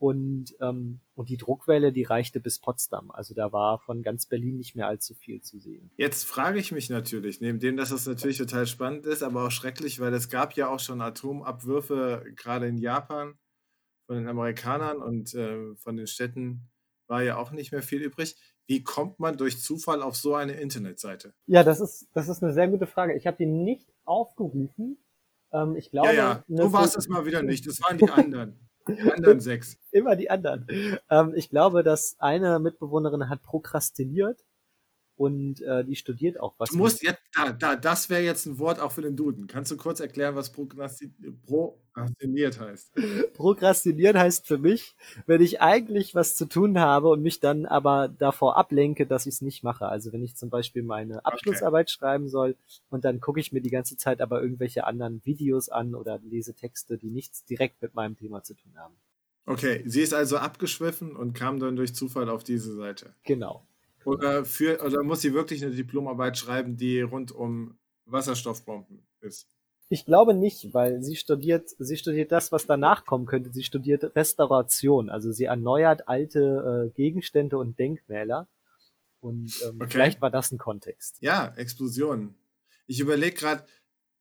Und, 0.00 0.54
ähm, 0.60 1.00
und 1.16 1.28
die 1.28 1.36
Druckwelle, 1.36 1.92
die 1.92 2.04
reichte 2.04 2.38
bis 2.38 2.60
Potsdam. 2.60 3.10
Also 3.10 3.34
da 3.34 3.50
war 3.52 3.80
von 3.80 4.02
ganz 4.04 4.26
Berlin 4.26 4.56
nicht 4.56 4.76
mehr 4.76 4.86
allzu 4.86 5.14
viel 5.14 5.40
zu 5.40 5.58
sehen. 5.58 5.90
Jetzt 5.96 6.24
frage 6.24 6.60
ich 6.60 6.70
mich 6.70 6.88
natürlich, 6.88 7.40
neben 7.40 7.58
dem, 7.58 7.76
dass 7.76 7.90
das 7.90 8.06
natürlich 8.06 8.38
total 8.38 8.68
spannend 8.68 9.06
ist, 9.06 9.24
aber 9.24 9.46
auch 9.46 9.50
schrecklich, 9.50 9.98
weil 9.98 10.14
es 10.14 10.28
gab 10.28 10.52
ja 10.54 10.68
auch 10.68 10.78
schon 10.78 11.00
Atomabwürfe, 11.00 12.24
gerade 12.36 12.68
in 12.68 12.78
Japan, 12.78 13.38
von 14.06 14.16
den 14.16 14.28
Amerikanern 14.28 15.02
und 15.02 15.34
äh, 15.34 15.74
von 15.74 15.96
den 15.96 16.06
Städten 16.06 16.70
war 17.08 17.22
ja 17.22 17.36
auch 17.36 17.50
nicht 17.50 17.72
mehr 17.72 17.82
viel 17.82 18.02
übrig. 18.02 18.36
Wie 18.66 18.82
kommt 18.82 19.18
man 19.18 19.36
durch 19.36 19.60
Zufall 19.62 20.02
auf 20.02 20.16
so 20.16 20.34
eine 20.34 20.52
Internetseite? 20.52 21.32
Ja, 21.46 21.64
das 21.64 21.80
ist, 21.80 22.08
das 22.12 22.28
ist 22.28 22.42
eine 22.42 22.52
sehr 22.52 22.68
gute 22.68 22.86
Frage. 22.86 23.14
Ich 23.14 23.26
habe 23.26 23.36
die 23.38 23.46
nicht 23.46 23.90
aufgerufen. 24.04 24.98
Ähm, 25.52 25.76
ich 25.76 25.90
glaube, 25.90 26.08
ja, 26.08 26.14
ja. 26.14 26.44
du 26.46 26.72
warst 26.72 26.96
es 26.96 27.08
mal 27.08 27.24
wieder 27.24 27.42
nicht. 27.42 27.66
Das 27.66 27.80
waren 27.80 27.98
die 27.98 28.08
anderen. 28.10 28.60
Die 28.86 29.10
anderen 29.12 29.40
sechs. 29.40 29.78
Immer 29.90 30.16
die 30.16 30.30
anderen. 30.30 30.66
Ähm, 31.10 31.32
ich 31.34 31.50
glaube, 31.50 31.82
dass 31.82 32.16
eine 32.18 32.58
Mitbewohnerin 32.58 33.28
hat 33.28 33.42
prokrastiniert 33.42 34.44
und 35.18 35.60
äh, 35.62 35.84
die 35.84 35.96
studiert 35.96 36.38
auch 36.38 36.54
was. 36.58 36.70
Du 36.70 36.76
musst 36.76 37.02
jetzt, 37.02 37.20
da, 37.34 37.52
da, 37.52 37.74
das 37.74 38.08
wäre 38.08 38.22
jetzt 38.22 38.46
ein 38.46 38.60
Wort 38.60 38.78
auch 38.78 38.92
für 38.92 39.02
den 39.02 39.16
Duden. 39.16 39.48
Kannst 39.48 39.72
du 39.72 39.76
kurz 39.76 39.98
erklären, 39.98 40.36
was 40.36 40.52
prokrastiniert 40.52 42.60
heißt? 42.60 42.94
Prokrastinieren 43.34 44.16
heißt 44.16 44.46
für 44.46 44.58
mich, 44.58 44.94
wenn 45.26 45.42
ich 45.42 45.60
eigentlich 45.60 46.14
was 46.14 46.36
zu 46.36 46.46
tun 46.46 46.78
habe 46.78 47.08
und 47.08 47.20
mich 47.20 47.40
dann 47.40 47.66
aber 47.66 48.06
davor 48.06 48.56
ablenke, 48.56 49.06
dass 49.06 49.26
ich 49.26 49.34
es 49.34 49.42
nicht 49.42 49.64
mache. 49.64 49.88
Also 49.88 50.12
wenn 50.12 50.22
ich 50.22 50.36
zum 50.36 50.50
Beispiel 50.50 50.84
meine 50.84 51.26
Abschlussarbeit 51.26 51.88
okay. 51.88 51.98
schreiben 51.98 52.28
soll 52.28 52.54
und 52.88 53.04
dann 53.04 53.20
gucke 53.20 53.40
ich 53.40 53.52
mir 53.52 53.60
die 53.60 53.70
ganze 53.70 53.96
Zeit 53.96 54.20
aber 54.20 54.40
irgendwelche 54.40 54.86
anderen 54.86 55.20
Videos 55.24 55.68
an 55.68 55.96
oder 55.96 56.20
lese 56.22 56.54
Texte, 56.54 56.96
die 56.96 57.10
nichts 57.10 57.44
direkt 57.44 57.82
mit 57.82 57.96
meinem 57.96 58.16
Thema 58.16 58.44
zu 58.44 58.54
tun 58.54 58.72
haben. 58.76 58.94
Okay, 59.46 59.82
sie 59.84 60.02
ist 60.02 60.14
also 60.14 60.36
abgeschwiffen 60.36 61.16
und 61.16 61.32
kam 61.32 61.58
dann 61.58 61.74
durch 61.74 61.92
Zufall 61.92 62.28
auf 62.28 62.44
diese 62.44 62.76
Seite. 62.76 63.14
Genau. 63.24 63.66
Oder, 64.08 64.46
für, 64.46 64.82
oder 64.82 65.02
muss 65.02 65.20
sie 65.20 65.34
wirklich 65.34 65.62
eine 65.62 65.74
Diplomarbeit 65.74 66.38
schreiben, 66.38 66.78
die 66.78 67.02
rund 67.02 67.30
um 67.30 67.78
Wasserstoffbomben 68.06 69.06
ist? 69.20 69.46
Ich 69.90 70.06
glaube 70.06 70.32
nicht, 70.32 70.72
weil 70.72 71.02
sie 71.02 71.14
studiert, 71.14 71.68
sie 71.78 71.96
studiert 71.98 72.32
das, 72.32 72.50
was 72.50 72.64
danach 72.64 73.04
kommen 73.04 73.26
könnte. 73.26 73.50
Sie 73.52 73.62
studiert 73.62 74.16
Restauration, 74.16 75.10
also 75.10 75.30
sie 75.30 75.44
erneuert 75.44 76.08
alte 76.08 76.88
äh, 76.88 76.96
Gegenstände 76.96 77.58
und 77.58 77.78
Denkmäler. 77.78 78.48
Und 79.20 79.52
ähm, 79.62 79.76
okay. 79.78 79.90
vielleicht 79.90 80.22
war 80.22 80.30
das 80.30 80.52
ein 80.52 80.58
Kontext. 80.58 81.18
Ja, 81.20 81.52
Explosionen. 81.56 82.34
Ich 82.86 83.00
überlege 83.00 83.36
gerade, 83.36 83.66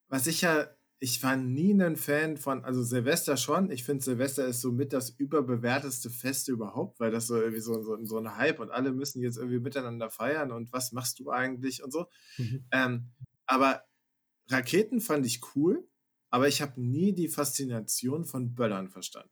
was 0.09 0.27
ich 0.27 0.41
ja 0.41 0.67
ich 0.99 1.21
war 1.21 1.35
nie 1.35 1.73
ein 1.73 1.95
Fan 1.95 2.37
von, 2.37 2.65
also 2.65 2.81
Silvester 2.81 3.37
schon. 3.37 3.69
Ich 3.69 3.83
finde, 3.83 4.03
Silvester 4.03 4.47
ist 4.47 4.61
so 4.61 4.71
mit 4.71 4.93
das 4.93 5.11
überbewerteste 5.11 6.09
Fest 6.09 6.47
überhaupt, 6.47 6.99
weil 6.99 7.11
das 7.11 7.27
so 7.27 7.35
irgendwie 7.35 7.61
so, 7.61 7.81
so, 7.83 8.03
so 8.03 8.17
ein 8.17 8.35
Hype 8.35 8.59
und 8.59 8.71
alle 8.71 8.91
müssen 8.91 9.21
jetzt 9.21 9.37
irgendwie 9.37 9.59
miteinander 9.59 10.09
feiern 10.09 10.51
und 10.51 10.73
was 10.73 10.91
machst 10.93 11.19
du 11.19 11.29
eigentlich 11.29 11.83
und 11.83 11.91
so. 11.91 12.07
Mhm. 12.37 12.65
Ähm, 12.71 13.11
aber 13.45 13.83
Raketen 14.49 14.99
fand 14.99 15.25
ich 15.25 15.41
cool, 15.55 15.87
aber 16.29 16.47
ich 16.47 16.61
habe 16.61 16.81
nie 16.81 17.13
die 17.13 17.27
Faszination 17.27 18.25
von 18.25 18.55
Böllern 18.55 18.89
verstanden. 18.89 19.31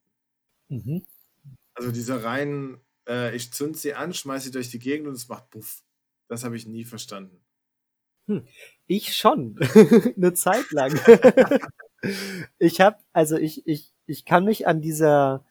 Mhm. 0.70 1.06
Also 1.74 1.92
diese 1.92 2.24
reinen, 2.24 2.80
äh, 3.08 3.36
ich 3.36 3.52
zünd 3.52 3.78
sie 3.78 3.96
an, 3.96 4.14
schmeiß 4.14 4.44
sie 4.44 4.52
durch 4.52 4.70
die 4.70 4.80
Gegend 4.80 5.08
und 5.08 5.16
es 5.16 5.28
macht 5.28 5.50
Puff. 5.50 5.84
Das 6.28 6.44
habe 6.44 6.56
ich 6.56 6.68
nie 6.68 6.86
verstanden. 6.86 7.45
Hm, 8.28 8.46
ich 8.88 9.16
schon. 9.16 9.58
Eine 10.18 10.34
Zeit 10.34 10.72
lang. 10.72 10.94
ich 12.60 12.82
habe, 12.82 12.98
also 13.14 13.38
ich, 13.38 13.66
ich, 13.68 13.94
ich 14.08 14.26
kann 14.26 14.46
mich 14.46 14.68
an 14.68 14.82
dieser, 14.82 15.46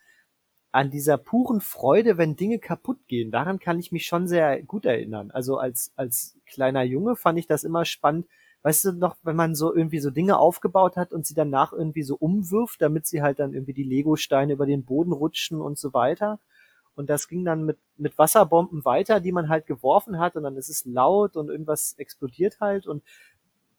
an 0.72 0.90
dieser 0.90 1.18
puren 1.18 1.60
Freude, 1.60 2.18
wenn 2.18 2.36
Dinge 2.36 2.58
kaputt 2.58 3.06
gehen, 3.06 3.30
daran 3.30 3.60
kann 3.60 3.78
ich 3.78 3.92
mich 3.92 4.06
schon 4.06 4.26
sehr 4.26 4.62
gut 4.62 4.86
erinnern. 4.86 5.30
Also 5.30 5.56
als, 5.58 5.92
als 5.96 6.36
kleiner 6.46 6.82
Junge 6.82 7.16
fand 7.16 7.38
ich 7.38 7.46
das 7.46 7.64
immer 7.64 7.84
spannend. 7.84 8.26
Weißt 8.62 8.86
du 8.86 8.92
noch, 8.92 9.16
wenn 9.22 9.36
man 9.36 9.54
so 9.54 9.74
irgendwie 9.74 10.00
so 10.00 10.10
Dinge 10.10 10.38
aufgebaut 10.38 10.96
hat 10.96 11.12
und 11.12 11.26
sie 11.26 11.34
danach 11.34 11.72
irgendwie 11.72 12.02
so 12.02 12.16
umwirft, 12.16 12.80
damit 12.80 13.06
sie 13.06 13.22
halt 13.22 13.38
dann 13.38 13.52
irgendwie 13.52 13.74
die 13.74 13.84
Lego-Steine 13.84 14.54
über 14.54 14.66
den 14.66 14.84
Boden 14.84 15.12
rutschen 15.12 15.60
und 15.60 15.78
so 15.78 15.92
weiter. 15.92 16.40
Und 16.94 17.10
das 17.10 17.28
ging 17.28 17.44
dann 17.44 17.64
mit, 17.64 17.78
mit 17.96 18.16
Wasserbomben 18.18 18.84
weiter, 18.84 19.20
die 19.20 19.32
man 19.32 19.48
halt 19.48 19.66
geworfen 19.66 20.18
hat 20.18 20.36
und 20.36 20.44
dann 20.44 20.56
ist 20.56 20.68
es 20.68 20.84
laut 20.84 21.36
und 21.36 21.48
irgendwas 21.48 21.94
explodiert 21.98 22.60
halt 22.60 22.86
und 22.86 23.02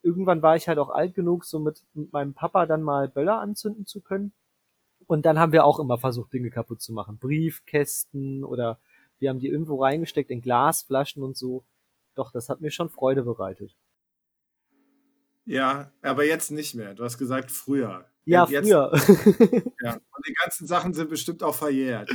irgendwann 0.05 0.41
war 0.41 0.55
ich 0.55 0.67
halt 0.67 0.77
auch 0.77 0.89
alt 0.89 1.15
genug, 1.15 1.45
so 1.45 1.59
mit, 1.59 1.83
mit 1.93 2.13
meinem 2.13 2.33
Papa 2.33 2.65
dann 2.65 2.83
mal 2.83 3.07
Böller 3.07 3.39
anzünden 3.39 3.85
zu 3.85 4.01
können. 4.01 4.33
Und 5.07 5.25
dann 5.25 5.39
haben 5.39 5.51
wir 5.51 5.65
auch 5.65 5.79
immer 5.79 5.97
versucht, 5.97 6.31
Dinge 6.31 6.51
kaputt 6.51 6.81
zu 6.81 6.93
machen. 6.93 7.17
Briefkästen 7.17 8.43
oder 8.43 8.79
wir 9.19 9.29
haben 9.29 9.39
die 9.39 9.47
irgendwo 9.47 9.81
reingesteckt 9.81 10.29
in 10.29 10.41
Glasflaschen 10.41 11.23
und 11.23 11.35
so. 11.35 11.63
Doch, 12.13 12.31
das 12.31 12.49
hat 12.49 12.61
mir 12.61 12.71
schon 12.71 12.89
Freude 12.89 13.23
bereitet. 13.23 13.75
Ja, 15.45 15.91
aber 16.01 16.25
jetzt 16.25 16.51
nicht 16.51 16.75
mehr. 16.75 16.93
Du 16.93 17.03
hast 17.03 17.17
gesagt 17.17 17.51
früher. 17.51 18.05
Ja, 18.25 18.47
jetzt, 18.47 18.67
früher. 18.67 18.91
ja, 19.83 19.99
die 20.27 20.33
ganzen 20.33 20.67
Sachen 20.67 20.93
sind 20.93 21.09
bestimmt 21.09 21.43
auch 21.43 21.55
verjährt. 21.55 22.09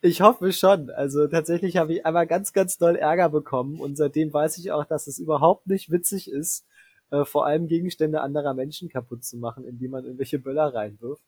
Ich 0.00 0.20
hoffe 0.20 0.52
schon. 0.52 0.90
Also 0.90 1.26
tatsächlich 1.26 1.76
habe 1.76 1.94
ich 1.94 2.06
einmal 2.06 2.26
ganz, 2.26 2.52
ganz 2.52 2.78
doll 2.78 2.96
Ärger 2.96 3.28
bekommen 3.28 3.80
und 3.80 3.96
seitdem 3.96 4.32
weiß 4.32 4.58
ich 4.58 4.72
auch, 4.72 4.84
dass 4.84 5.06
es 5.06 5.18
überhaupt 5.18 5.66
nicht 5.66 5.90
witzig 5.90 6.30
ist, 6.30 6.66
äh, 7.10 7.24
vor 7.24 7.46
allem 7.46 7.68
Gegenstände 7.68 8.20
anderer 8.20 8.54
Menschen 8.54 8.88
kaputt 8.88 9.24
zu 9.24 9.36
machen, 9.36 9.64
indem 9.64 9.92
man 9.92 10.04
irgendwelche 10.04 10.38
Böller 10.38 10.74
reinwirft. 10.74 11.22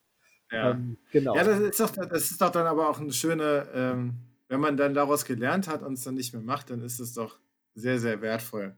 Ja, 0.50 0.72
ähm, 0.72 0.98
genau. 1.12 1.34
Ja, 1.36 1.44
das 1.44 1.60
ist, 1.60 1.80
doch, 1.80 1.90
das 1.90 2.30
ist 2.30 2.40
doch 2.40 2.50
dann 2.50 2.66
aber 2.66 2.88
auch 2.88 3.00
eine 3.00 3.12
schöne, 3.12 3.68
ähm, 3.74 4.14
wenn 4.48 4.60
man 4.60 4.76
dann 4.76 4.94
daraus 4.94 5.24
gelernt 5.24 5.68
hat 5.68 5.82
und 5.82 5.94
es 5.94 6.04
dann 6.04 6.14
nicht 6.14 6.32
mehr 6.32 6.42
macht, 6.42 6.70
dann 6.70 6.80
ist 6.82 7.00
es 7.00 7.14
doch 7.14 7.38
sehr, 7.74 7.98
sehr 7.98 8.20
wertvoll. 8.20 8.76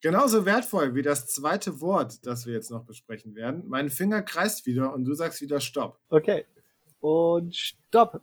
Genauso 0.00 0.44
wertvoll 0.44 0.94
wie 0.94 1.02
das 1.02 1.26
zweite 1.26 1.80
Wort, 1.80 2.26
das 2.26 2.46
wir 2.46 2.52
jetzt 2.52 2.70
noch 2.70 2.84
besprechen 2.84 3.34
werden. 3.34 3.64
Mein 3.66 3.88
Finger 3.88 4.22
kreist 4.22 4.66
wieder 4.66 4.92
und 4.92 5.04
du 5.04 5.14
sagst 5.14 5.40
wieder 5.40 5.60
Stopp. 5.60 5.98
Okay. 6.10 6.44
Und 7.04 7.54
Stopp. 7.54 8.22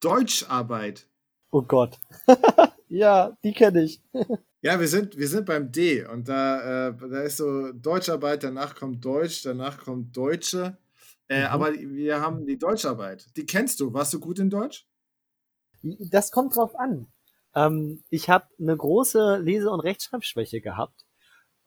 Deutscharbeit. 0.00 1.06
Oh 1.50 1.60
Gott. 1.60 1.98
ja, 2.88 3.36
die 3.44 3.52
kenne 3.52 3.82
ich. 3.82 4.00
ja, 4.62 4.80
wir 4.80 4.88
sind, 4.88 5.18
wir 5.18 5.28
sind 5.28 5.44
beim 5.44 5.70
D 5.70 6.06
und 6.06 6.26
da, 6.26 6.88
äh, 6.88 6.94
da 6.96 7.20
ist 7.20 7.36
so 7.36 7.70
Deutscharbeit, 7.72 8.44
danach 8.44 8.74
kommt 8.74 9.04
Deutsch, 9.04 9.42
danach 9.42 9.84
kommt 9.84 10.16
Deutsche. 10.16 10.78
Äh, 11.28 11.40
mhm. 11.40 11.46
Aber 11.48 11.74
wir 11.74 12.18
haben 12.22 12.46
die 12.46 12.56
Deutscharbeit. 12.56 13.26
Die 13.36 13.44
kennst 13.44 13.80
du. 13.80 13.92
Warst 13.92 14.14
du 14.14 14.18
gut 14.18 14.38
in 14.38 14.48
Deutsch? 14.48 14.86
Das 15.82 16.30
kommt 16.30 16.56
drauf 16.56 16.74
an. 16.76 17.08
Ähm, 17.54 18.02
ich 18.08 18.30
habe 18.30 18.46
eine 18.58 18.74
große 18.74 19.36
Lese- 19.36 19.70
und 19.70 19.80
Rechtschreibschwäche 19.80 20.62
gehabt. 20.62 21.04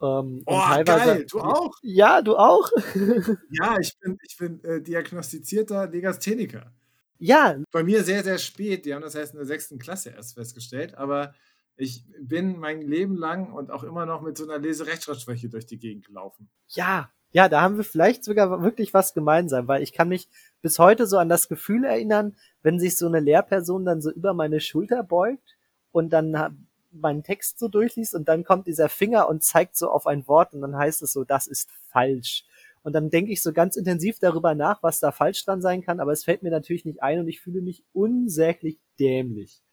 Ähm, 0.06 0.44
oh, 0.46 0.60
teilweise, 0.60 1.06
geil, 1.06 1.26
du 1.30 1.40
auch? 1.40 1.76
Ja, 1.82 2.22
du 2.22 2.38
auch? 2.38 2.70
ja, 3.52 3.78
ich 3.80 3.98
bin, 4.00 4.18
ich 4.22 4.38
bin 4.38 4.64
äh, 4.64 4.82
diagnostizierter 4.82 5.88
Legastheniker. 5.88 6.72
Ja. 7.18 7.58
Bei 7.72 7.84
mir 7.84 8.04
sehr, 8.04 8.24
sehr 8.24 8.38
spät. 8.38 8.86
Die 8.86 8.94
haben 8.94 9.02
das 9.02 9.16
erst 9.16 9.34
in 9.34 9.40
der 9.40 9.48
sechsten 9.48 9.80
Klasse 9.80 10.10
erst 10.10 10.36
festgestellt. 10.36 10.96
Aber 10.96 11.34
ich 11.78 12.06
bin 12.20 12.60
mein 12.60 12.82
Leben 12.82 13.16
lang 13.16 13.52
und 13.52 13.72
auch 13.72 13.84
immer 13.84 14.06
noch 14.06 14.22
mit 14.22 14.38
so 14.38 14.44
einer 14.44 14.60
Lese-Rechtschreibschwäche 14.60 15.50
durch 15.50 15.66
die 15.66 15.78
Gegend 15.78 16.06
gelaufen. 16.06 16.50
Ja, 16.70 17.10
ja, 17.32 17.50
da 17.50 17.62
haben 17.62 17.76
wir 17.76 17.84
vielleicht 17.84 18.24
sogar 18.24 18.64
wirklich 18.64 18.94
was 18.94 19.14
gemeinsam, 19.14 19.68
weil 19.68 19.84
ich 19.84 19.92
kann 19.92 20.08
mich 20.08 20.30
bis 20.62 20.80
heute 20.80 21.06
so 21.06 21.18
an 21.18 21.28
das 21.28 21.50
Gefühl 21.50 21.84
erinnern, 21.84 22.38
wenn 22.64 22.80
sich 22.80 22.96
so 22.96 23.08
eine 23.08 23.20
Lehrperson 23.20 23.84
dann 23.84 24.02
so 24.02 24.10
über 24.10 24.34
meine 24.34 24.62
Schulter 24.62 25.04
beugt 25.04 25.58
und 25.92 26.12
dann 26.14 26.65
meinen 26.96 27.24
Text 27.24 27.60
so 27.60 27.68
durchliest 27.68 28.16
und 28.16 28.28
dann 28.28 28.44
kommt 28.44 28.68
dieser 28.68 28.90
Finger 28.90 29.30
und 29.30 29.44
zeigt 29.44 29.76
so 29.76 29.90
auf 29.90 30.08
ein 30.08 30.28
Wort 30.28 30.54
und 30.54 30.62
dann 30.62 30.76
heißt 30.76 31.02
es 31.02 31.14
so, 31.14 31.24
das 31.24 31.48
ist 31.48 31.70
falsch. 31.90 32.46
Und 32.84 32.94
dann 32.94 33.10
denke 33.10 33.32
ich 33.32 33.42
so 33.42 33.52
ganz 33.52 33.76
intensiv 33.78 34.20
darüber 34.20 34.54
nach, 34.54 34.84
was 34.84 35.00
da 35.00 35.12
falsch 35.12 35.44
dran 35.44 35.62
sein 35.62 35.82
kann, 35.82 36.00
aber 36.00 36.12
es 36.12 36.24
fällt 36.24 36.44
mir 36.44 36.52
natürlich 36.52 36.86
nicht 36.86 37.02
ein 37.02 37.20
und 37.20 37.28
ich 37.28 37.42
fühle 37.42 37.62
mich 37.62 37.84
unsäglich 37.94 38.80
dämlich. 39.00 39.64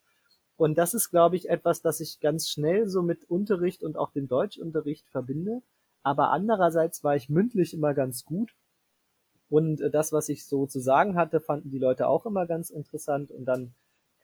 Und 0.57 0.79
das 0.79 0.95
ist, 0.95 1.11
glaube 1.11 1.37
ich, 1.37 1.49
etwas, 1.49 1.83
das 1.83 2.01
ich 2.01 2.21
ganz 2.21 2.49
schnell 2.49 2.89
so 2.89 3.03
mit 3.03 3.29
Unterricht 3.29 3.83
und 3.83 3.97
auch 3.97 4.13
dem 4.13 4.29
Deutschunterricht 4.29 5.09
verbinde. 5.11 5.63
Aber 6.03 6.31
andererseits 6.31 7.03
war 7.05 7.17
ich 7.17 7.29
mündlich 7.29 7.75
immer 7.75 7.95
ganz 7.95 8.25
gut. 8.25 8.55
Und 9.49 9.81
äh, 9.81 9.91
das, 9.91 10.13
was 10.13 10.29
ich 10.29 10.47
so 10.47 10.67
zu 10.67 10.81
sagen 10.81 11.17
hatte, 11.17 11.41
fanden 11.41 11.71
die 11.71 11.79
Leute 11.79 12.07
auch 12.09 12.27
immer 12.27 12.47
ganz 12.47 12.71
interessant. 12.71 13.31
Und 13.31 13.45
dann 13.45 13.75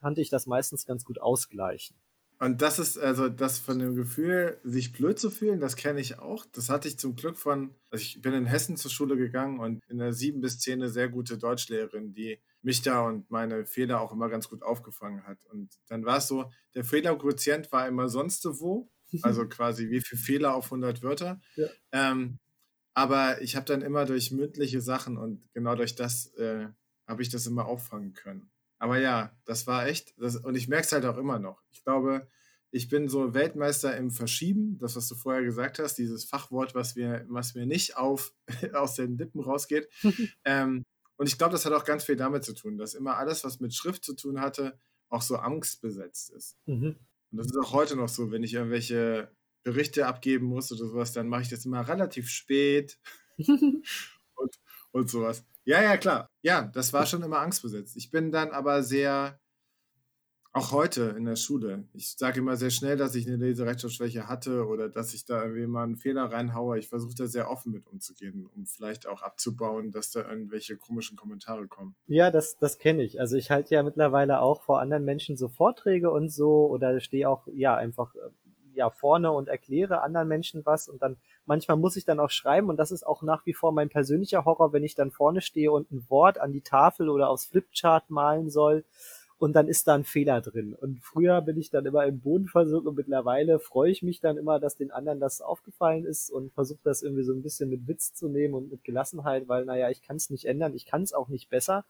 konnte 0.00 0.21
ich 0.21 0.31
das 0.31 0.47
meistens 0.47 0.87
ganz 0.87 1.05
gut 1.05 1.21
ausgleichen. 1.21 1.97
Und 2.40 2.62
das 2.62 2.78
ist 2.78 2.99
also 2.99 3.28
das 3.28 3.59
von 3.59 3.80
dem 3.80 3.97
Gefühl, 3.97 4.59
sich 4.62 4.92
blöd 4.92 5.18
zu 5.18 5.28
fühlen, 5.28 5.59
das 5.59 5.75
kenne 5.75 6.00
ich 6.00 6.18
auch. 6.21 6.47
Das 6.52 6.68
hatte 6.68 6.87
ich 6.87 6.99
zum 6.99 7.16
Glück 7.16 7.37
von, 7.37 7.75
also 7.90 8.02
ich 8.02 8.23
bin 8.23 8.33
in 8.33 8.47
Hessen 8.47 8.76
zur 8.76 8.92
Schule 8.92 9.16
gegangen 9.16 9.59
und 9.59 9.83
in 9.88 9.99
der 9.99 10.12
sieben 10.12 10.40
bis 10.40 10.61
zehn 10.61 10.80
eine 10.80 10.88
sehr 10.88 11.09
gute 11.09 11.37
Deutschlehrerin, 11.37 12.12
die 12.12 12.38
mich 12.62 12.83
da 12.83 13.00
und 13.00 13.28
meine 13.30 13.66
Fehler 13.66 14.00
auch 14.00 14.12
immer 14.12 14.28
ganz 14.28 14.49
gut 14.49 14.62
aufgefangen 14.62 15.26
hat. 15.26 15.38
Und 15.47 15.71
dann 15.88 16.04
war 16.04 16.18
es 16.18 16.28
so, 16.28 16.50
der 16.75 16.85
Fehlerquotient 16.85 17.73
war 17.73 17.88
immer 17.88 18.09
sonst 18.09 18.47
wo, 18.61 18.88
also 19.23 19.49
quasi 19.49 19.90
wie 19.90 20.00
viel 20.00 20.18
Fehler 20.18 20.54
auf 20.54 20.66
100 20.66 21.02
Wörter. 21.02 21.40
Ja. 21.57 21.66
Ähm, 21.90 22.38
aber 22.95 23.42
ich 23.42 23.57
habe 23.57 23.66
dann 23.66 23.83
immer 23.83 24.04
durch 24.04 24.30
mündliche 24.30 24.80
Sachen 24.80 25.18
und 25.18 25.42
genau 25.54 25.75
durch 25.75 25.95
das 25.95 26.35
äh, 26.35 26.68
habe 27.07 27.23
ich 27.23 27.30
das 27.30 27.47
immer 27.47 27.66
auffangen 27.66 28.12
können. 28.12 28.50
Aber 28.78 28.99
ja, 28.99 29.37
das 29.44 29.66
war 29.66 29.87
echt, 29.87 30.14
das, 30.18 30.37
und 30.37 30.54
ich 30.54 30.68
merke 30.68 30.87
es 30.87 30.92
halt 30.92 31.04
auch 31.04 31.16
immer 31.16 31.38
noch. 31.38 31.62
Ich 31.70 31.82
glaube, 31.82 32.28
ich 32.70 32.88
bin 32.88 33.08
so 33.08 33.35
Weltmeister 33.35 33.97
im 33.97 34.11
Verschieben, 34.11 34.78
das, 34.78 34.94
was 34.94 35.08
du 35.08 35.14
vorher 35.14 35.42
gesagt 35.42 35.78
hast, 35.78 35.94
dieses 35.94 36.25
Fachwort, 36.25 36.75
was 36.75 36.97
mir, 36.97 37.25
was 37.28 37.54
mir 37.54 37.66
nicht 37.66 37.97
auf, 37.97 38.35
aus 38.75 38.94
den 38.94 39.16
Lippen 39.16 39.40
rausgeht. 39.40 39.88
ähm, 40.44 40.85
und 41.16 41.28
ich 41.28 41.38
glaube, 41.38 41.52
das 41.52 41.64
hat 41.64 41.73
auch 41.73 41.85
ganz 41.85 42.04
viel 42.04 42.16
damit 42.16 42.44
zu 42.44 42.54
tun, 42.54 42.78
dass 42.78 42.94
immer 42.94 43.16
alles, 43.16 43.42
was 43.42 43.61
mit 43.61 43.75
Schrift 43.75 44.04
zu 44.04 44.14
tun 44.14 44.40
hatte, 44.40 44.78
auch 45.08 45.23
so 45.23 45.37
angstbesetzt 45.37 46.30
ist. 46.30 46.56
Mhm. 46.66 46.97
Und 47.30 47.38
das 47.38 47.47
ist 47.47 47.56
auch 47.56 47.73
heute 47.73 47.97
noch 47.97 48.08
so, 48.08 48.30
wenn 48.30 48.42
ich 48.42 48.54
irgendwelche 48.54 49.30
Berichte 49.64 50.06
abgeben 50.06 50.47
muss 50.47 50.70
oder 50.70 50.87
sowas, 50.87 51.12
dann 51.12 51.28
mache 51.28 51.42
ich 51.42 51.49
das 51.49 51.64
immer 51.66 51.87
relativ 51.88 52.28
spät 52.28 52.99
und, 54.92 55.11
sowas. 55.11 55.45
Ja, 55.64 55.83
ja, 55.83 55.97
klar. 55.97 56.28
Ja, 56.42 56.62
das 56.62 56.92
war 56.92 57.07
schon 57.07 57.23
immer 57.23 57.40
angstbesetzt. 57.40 57.97
Ich 57.97 58.11
bin 58.11 58.33
dann 58.33 58.50
aber 58.50 58.83
sehr, 58.83 59.38
Auch 60.52 60.73
heute 60.73 61.14
in 61.16 61.26
der 61.26 61.37
Schule. 61.37 61.87
Ich 61.92 62.16
sage 62.16 62.40
immer 62.40 62.57
sehr 62.57 62.71
schnell, 62.71 62.97
dass 62.97 63.14
ich 63.14 63.26
eine 63.26 63.37
Leserechtschreibschwäche 63.37 64.28
hatte 64.28 64.66
oder 64.66 64.88
dass 64.88 65.12
ich 65.14 65.25
da 65.26 65.42
irgendwie 65.45 65.66
mal 65.66 65.85
einen 65.85 65.97
Fehler 65.97 66.25
reinhaue. 66.33 66.78
Ich 66.78 66.88
versuche 66.88 67.14
da 67.14 67.26
sehr 67.26 67.50
offen 67.50 67.71
mit 67.71 67.87
umzugehen, 67.87 68.47
um 68.57 68.64
vielleicht 68.66 69.07
auch 69.07 69.23
abzubauen, 69.23 69.92
dass 69.92 70.11
da 70.11 70.28
irgendwelche 70.28 70.76
komischen 70.76 71.16
Kommentare 71.16 71.68
kommen. 71.68 71.95
Ja, 72.07 72.30
das, 72.30 72.57
das 72.59 72.78
kenne 72.78 73.02
ich. 73.02 73.21
Also 73.21 73.37
ich 73.37 73.50
halte 73.50 73.75
ja 73.75 73.83
mittlerweile 73.83 74.40
auch 74.40 74.62
vor 74.62 74.80
anderen 74.80 75.04
Menschen 75.04 75.37
so 75.37 75.49
Vorträge 75.49 76.11
und 76.11 76.30
so 76.30 76.66
oder 76.66 76.99
stehe 77.00 77.28
auch 77.28 77.47
ja 77.52 77.76
einfach 77.76 78.14
äh, 78.14 78.18
ja 78.78 78.90
vorne 78.90 79.30
und 79.30 79.49
erkläre 79.49 80.00
anderen 80.00 80.28
Menschen 80.28 80.64
was 80.64 80.88
und 80.88 81.02
dann 81.02 81.16
manchmal 81.44 81.76
muss 81.76 81.97
ich 81.97 82.04
dann 82.04 82.20
auch 82.20 82.30
schreiben 82.30 82.68
und 82.68 82.78
das 82.78 82.90
ist 82.90 83.06
auch 83.06 83.23
nach 83.23 83.44
wie 83.44 83.52
vor 83.52 83.73
mein 83.73 83.90
persönlicher 83.90 84.44
Horror, 84.44 84.73
wenn 84.73 84.85
ich 84.85 84.94
dann 84.94 85.11
vorne 85.11 85.42
stehe 85.42 85.70
und 85.70 85.90
ein 85.90 86.08
Wort 86.08 86.40
an 86.40 86.52
die 86.52 86.62
Tafel 86.62 87.08
oder 87.08 87.28
aufs 87.28 87.47
Flipchart 87.47 88.08
malen 88.11 88.49
soll 88.49 88.85
und 89.38 89.54
dann 89.54 89.68
ist 89.68 89.87
da 89.87 89.94
ein 89.94 90.04
Fehler 90.04 90.40
drin. 90.40 90.75
Und 90.75 91.00
früher 91.00 91.40
bin 91.42 91.56
ich 91.58 91.70
dann 91.70 91.87
immer 91.87 92.04
im 92.06 92.20
Boden 92.20 92.49
versunken 92.49 92.88
und 92.88 92.97
mittlerweile 92.97 93.61
freue 93.61 93.90
ich 93.90 94.02
mich 94.02 94.20
dann 94.20 94.37
immer, 94.37 94.58
dass 94.58 94.76
den 94.76 94.90
anderen 94.90 95.20
das 95.20 95.40
aufgefallen 95.40 96.04
ist 96.04 96.30
und 96.30 96.52
versuche 96.52 96.80
das 96.82 97.02
irgendwie 97.02 97.23
so 97.23 97.32
ein 97.32 97.42
bisschen 97.42 97.70
mit 97.70 97.87
Witz 97.87 98.14
zu 98.14 98.28
nehmen 98.28 98.54
und 98.54 98.70
mit 98.70 98.82
Gelassenheit, 98.82 99.47
weil 99.47 99.64
naja, 99.64 99.90
ich 99.90 100.02
kann 100.02 100.16
es 100.16 100.30
nicht 100.30 100.44
ändern, 100.47 100.75
ich 100.75 100.87
kann 100.87 101.02
es 101.02 101.12
auch 101.12 101.28
nicht 101.28 101.50
besser. 101.50 101.85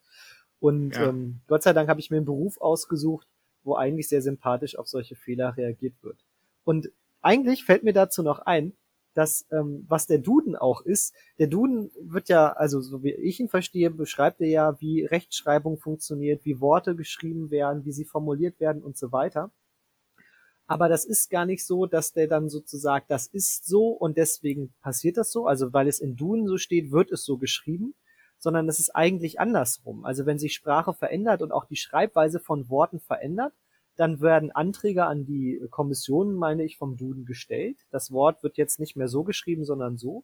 Und 0.61 0.97
ja. 0.97 1.09
ähm, 1.09 1.41
Gott 1.47 1.63
sei 1.63 1.73
Dank 1.73 1.89
habe 1.89 2.01
ich 2.01 2.11
mir 2.11 2.19
einen 2.19 2.27
Beruf 2.27 2.61
ausgesucht, 2.61 3.27
wo 3.65 3.77
eigentlich 3.77 4.09
sehr 4.09 4.23
sympathisch 4.23 4.77
auf 4.77 4.89
solche 4.89 5.17
Fehler 5.17 5.57
reagiert 5.57 5.95
wird. 6.03 6.19
Und 6.65 6.91
eigentlich 7.21 7.65
fällt 7.65 7.83
mir 7.83 7.93
dazu 7.93 8.23
noch 8.23 8.41
ein, 8.41 8.73
dass 9.15 9.47
ähm, 9.51 9.85
was 9.89 10.07
der 10.07 10.19
Duden 10.19 10.55
auch 10.55 10.83
ist, 10.83 11.13
der 11.39 11.49
Duden 11.49 11.91
wird 12.01 12.29
ja, 12.29 12.53
also 12.53 12.81
so 12.81 13.03
wie 13.03 13.13
ich 13.13 13.41
ihn 13.41 13.49
verstehe, 13.49 13.91
beschreibt 13.91 14.41
er 14.41 14.49
ja, 14.49 14.81
wie 14.81 15.05
Rechtschreibung 15.05 15.79
funktioniert, 15.79 16.45
wie 16.45 16.61
Worte 16.61 16.95
geschrieben 16.95 17.51
werden, 17.51 17.85
wie 17.85 17.93
sie 17.93 18.05
formuliert 18.05 18.61
werden 18.61 18.83
und 18.83 18.97
so 18.97 19.11
weiter. 19.11 19.51
Aber 20.69 20.89
das 20.89 21.07
ist 21.07 21.31
gar 21.31 21.47
nicht 21.47 21.67
so, 21.67 21.87
dass 21.87 22.13
der 22.13 22.29
dann 22.29 22.51
sozusagen, 22.51 23.07
das 23.09 23.27
ist 23.27 23.67
so 23.67 23.89
und 23.89 24.19
deswegen 24.19 24.75
passiert 24.83 25.17
das 25.17 25.33
so. 25.33 25.47
Also 25.47 25.73
weil 25.73 25.89
es 25.89 25.99
in 25.99 26.15
Duden 26.15 26.47
so 26.47 26.59
steht, 26.59 26.93
wird 26.93 27.11
es 27.11 27.25
so 27.25 27.39
geschrieben, 27.39 27.95
sondern 28.39 28.69
es 28.69 28.79
ist 28.79 28.95
eigentlich 28.95 29.41
andersrum. 29.41 30.05
Also 30.05 30.27
wenn 30.27 30.39
sich 30.39 30.55
Sprache 30.55 30.93
verändert 30.93 31.43
und 31.43 31.53
auch 31.53 31.65
die 31.65 31.77
Schreibweise 31.77 32.39
von 32.39 32.69
Worten 32.69 33.01
verändert, 33.01 33.55
dann 33.99 34.21
werden 34.21 34.53
Anträge 34.53 35.07
an 35.07 35.27
die 35.27 35.61
Kommission, 35.71 36.35
meine 36.35 36.63
ich, 36.63 36.79
vom 36.79 36.97
Duden 36.97 37.25
gestellt. 37.25 37.79
Das 37.91 38.13
Wort 38.13 38.45
wird 38.45 38.57
jetzt 38.57 38.79
nicht 38.79 38.95
mehr 38.95 39.09
so 39.09 39.25
geschrieben, 39.25 39.65
sondern 39.65 39.99
so. 39.99 40.23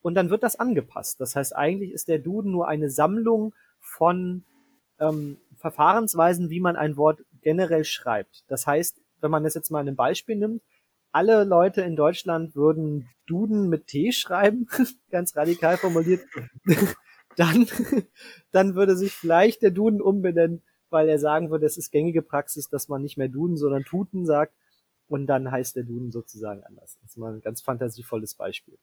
Und 0.00 0.14
dann 0.14 0.30
wird 0.30 0.44
das 0.44 0.60
angepasst. 0.60 1.20
Das 1.20 1.34
heißt, 1.34 1.56
eigentlich 1.56 1.90
ist 1.90 2.06
der 2.06 2.20
Duden 2.20 2.52
nur 2.52 2.68
eine 2.68 2.88
Sammlung 2.88 3.52
von 3.80 4.44
ähm, 5.00 5.38
Verfahrensweisen, 5.56 6.50
wie 6.50 6.60
man 6.60 6.76
ein 6.76 6.96
Wort 6.96 7.24
generell 7.42 7.84
schreibt. 7.84 8.44
Das 8.46 8.64
heißt, 8.64 9.02
wenn 9.20 9.32
man 9.32 9.42
das 9.42 9.54
jetzt 9.54 9.70
mal 9.70 9.86
ein 9.86 9.96
Beispiel 9.96 10.36
nimmt, 10.36 10.62
alle 11.10 11.42
Leute 11.42 11.82
in 11.82 11.96
Deutschland 11.96 12.54
würden 12.54 13.08
Duden 13.26 13.68
mit 13.68 13.88
T 13.88 14.12
schreiben, 14.12 14.68
ganz 15.10 15.34
radikal 15.34 15.78
formuliert, 15.78 16.24
dann, 17.36 17.66
dann 18.52 18.76
würde 18.76 18.96
sich 18.96 19.10
vielleicht 19.10 19.62
der 19.62 19.72
Duden 19.72 20.00
umbenennen 20.00 20.62
weil 20.96 21.10
er 21.10 21.18
sagen 21.18 21.50
würde, 21.50 21.66
es 21.66 21.76
ist 21.76 21.90
gängige 21.90 22.22
Praxis, 22.22 22.70
dass 22.70 22.88
man 22.88 23.02
nicht 23.02 23.18
mehr 23.18 23.28
Duden, 23.28 23.58
sondern 23.58 23.84
Tuten 23.84 24.24
sagt 24.24 24.54
und 25.08 25.26
dann 25.26 25.50
heißt 25.50 25.76
der 25.76 25.82
Duden 25.82 26.10
sozusagen 26.10 26.64
anders. 26.64 26.96
Das 27.02 27.10
ist 27.10 27.18
mal 27.18 27.34
ein 27.34 27.42
ganz 27.42 27.60
fantasievolles 27.60 28.34
Beispiel. 28.34 28.78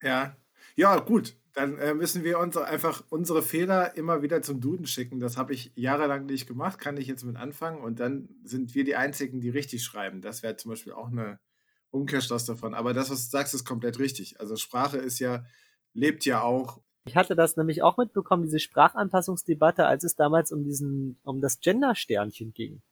Ja, 0.00 0.34
ja, 0.76 0.98
gut. 0.98 1.36
Dann 1.52 1.76
äh, 1.76 1.92
müssen 1.92 2.24
wir 2.24 2.38
uns 2.38 2.56
einfach 2.56 3.04
unsere 3.10 3.42
Fehler 3.42 3.94
immer 3.98 4.22
wieder 4.22 4.40
zum 4.40 4.62
Duden 4.62 4.86
schicken. 4.86 5.20
Das 5.20 5.36
habe 5.36 5.52
ich 5.52 5.72
jahrelang 5.74 6.24
nicht 6.24 6.46
gemacht, 6.46 6.78
kann 6.78 6.96
ich 6.96 7.06
jetzt 7.06 7.22
mit 7.24 7.36
anfangen. 7.36 7.82
Und 7.82 8.00
dann 8.00 8.30
sind 8.44 8.74
wir 8.74 8.84
die 8.84 8.96
Einzigen, 8.96 9.42
die 9.42 9.50
richtig 9.50 9.84
schreiben. 9.84 10.22
Das 10.22 10.42
wäre 10.42 10.56
zum 10.56 10.70
Beispiel 10.70 10.94
auch 10.94 11.08
eine 11.08 11.38
Umkehrschluss 11.90 12.46
davon. 12.46 12.72
Aber 12.72 12.94
das, 12.94 13.10
was 13.10 13.26
du 13.26 13.30
sagst, 13.30 13.52
ist 13.52 13.66
komplett 13.66 13.98
richtig. 13.98 14.40
Also 14.40 14.56
Sprache 14.56 14.96
ist 14.96 15.18
ja, 15.18 15.44
lebt 15.92 16.24
ja 16.24 16.40
auch 16.40 16.80
ich 17.04 17.16
hatte 17.16 17.34
das 17.34 17.56
nämlich 17.56 17.82
auch 17.82 17.96
mitbekommen, 17.96 18.44
diese 18.44 18.60
Sprachanpassungsdebatte, 18.60 19.86
als 19.86 20.04
es 20.04 20.14
damals 20.14 20.52
um 20.52 20.64
diesen, 20.64 21.18
um 21.24 21.40
das 21.40 21.60
Gender-Sternchen 21.60 22.52
ging. 22.52 22.82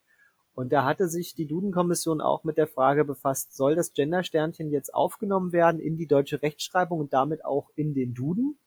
Und 0.54 0.72
da 0.72 0.84
hatte 0.84 1.08
sich 1.08 1.34
die 1.34 1.46
Duden-Kommission 1.46 2.20
auch 2.20 2.42
mit 2.44 2.58
der 2.58 2.66
Frage 2.66 3.04
befasst, 3.04 3.54
soll 3.56 3.76
das 3.76 3.92
Gender-Sternchen 3.92 4.70
jetzt 4.70 4.92
aufgenommen 4.92 5.52
werden 5.52 5.80
in 5.80 5.96
die 5.96 6.06
deutsche 6.06 6.42
Rechtschreibung 6.42 6.98
und 6.98 7.12
damit 7.12 7.44
auch 7.44 7.70
in 7.76 7.94
den 7.94 8.14
Duden? 8.14 8.58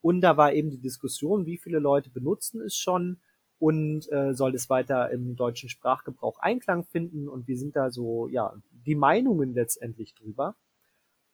Und 0.00 0.22
da 0.22 0.36
war 0.36 0.52
eben 0.52 0.70
die 0.70 0.80
Diskussion, 0.80 1.44
wie 1.44 1.58
viele 1.58 1.80
Leute 1.80 2.08
benutzen 2.08 2.62
es 2.62 2.76
schon 2.76 3.20
und 3.58 4.10
äh, 4.10 4.34
soll 4.34 4.54
es 4.54 4.70
weiter 4.70 5.10
im 5.10 5.36
deutschen 5.36 5.68
Sprachgebrauch 5.68 6.38
Einklang 6.38 6.84
finden 6.84 7.28
und 7.28 7.46
wie 7.46 7.56
sind 7.56 7.76
da 7.76 7.90
so, 7.90 8.28
ja, 8.28 8.54
die 8.70 8.94
Meinungen 8.94 9.54
letztendlich 9.54 10.14
drüber. 10.14 10.54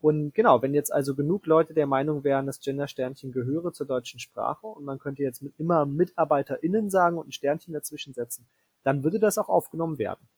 Und 0.04 0.34
genau, 0.34 0.60
wenn 0.60 0.74
jetzt 0.74 0.92
also 0.92 1.14
genug 1.14 1.46
Leute 1.46 1.72
der 1.72 1.86
Meinung 1.86 2.24
wären, 2.24 2.44
das 2.44 2.60
Gender-Sternchen 2.60 3.32
gehöre 3.32 3.72
zur 3.72 3.86
deutschen 3.86 4.20
Sprache 4.20 4.66
und 4.66 4.84
man 4.84 4.98
könnte 4.98 5.22
jetzt 5.22 5.40
mit 5.40 5.54
immer 5.56 5.86
MitarbeiterInnen 5.86 6.90
sagen 6.90 7.16
und 7.16 7.28
ein 7.28 7.32
Sternchen 7.32 7.72
dazwischen 7.72 8.12
setzen, 8.12 8.44
dann 8.82 9.02
würde 9.02 9.18
das 9.18 9.38
auch 9.38 9.48
aufgenommen 9.48 9.96
werden. 9.96 10.28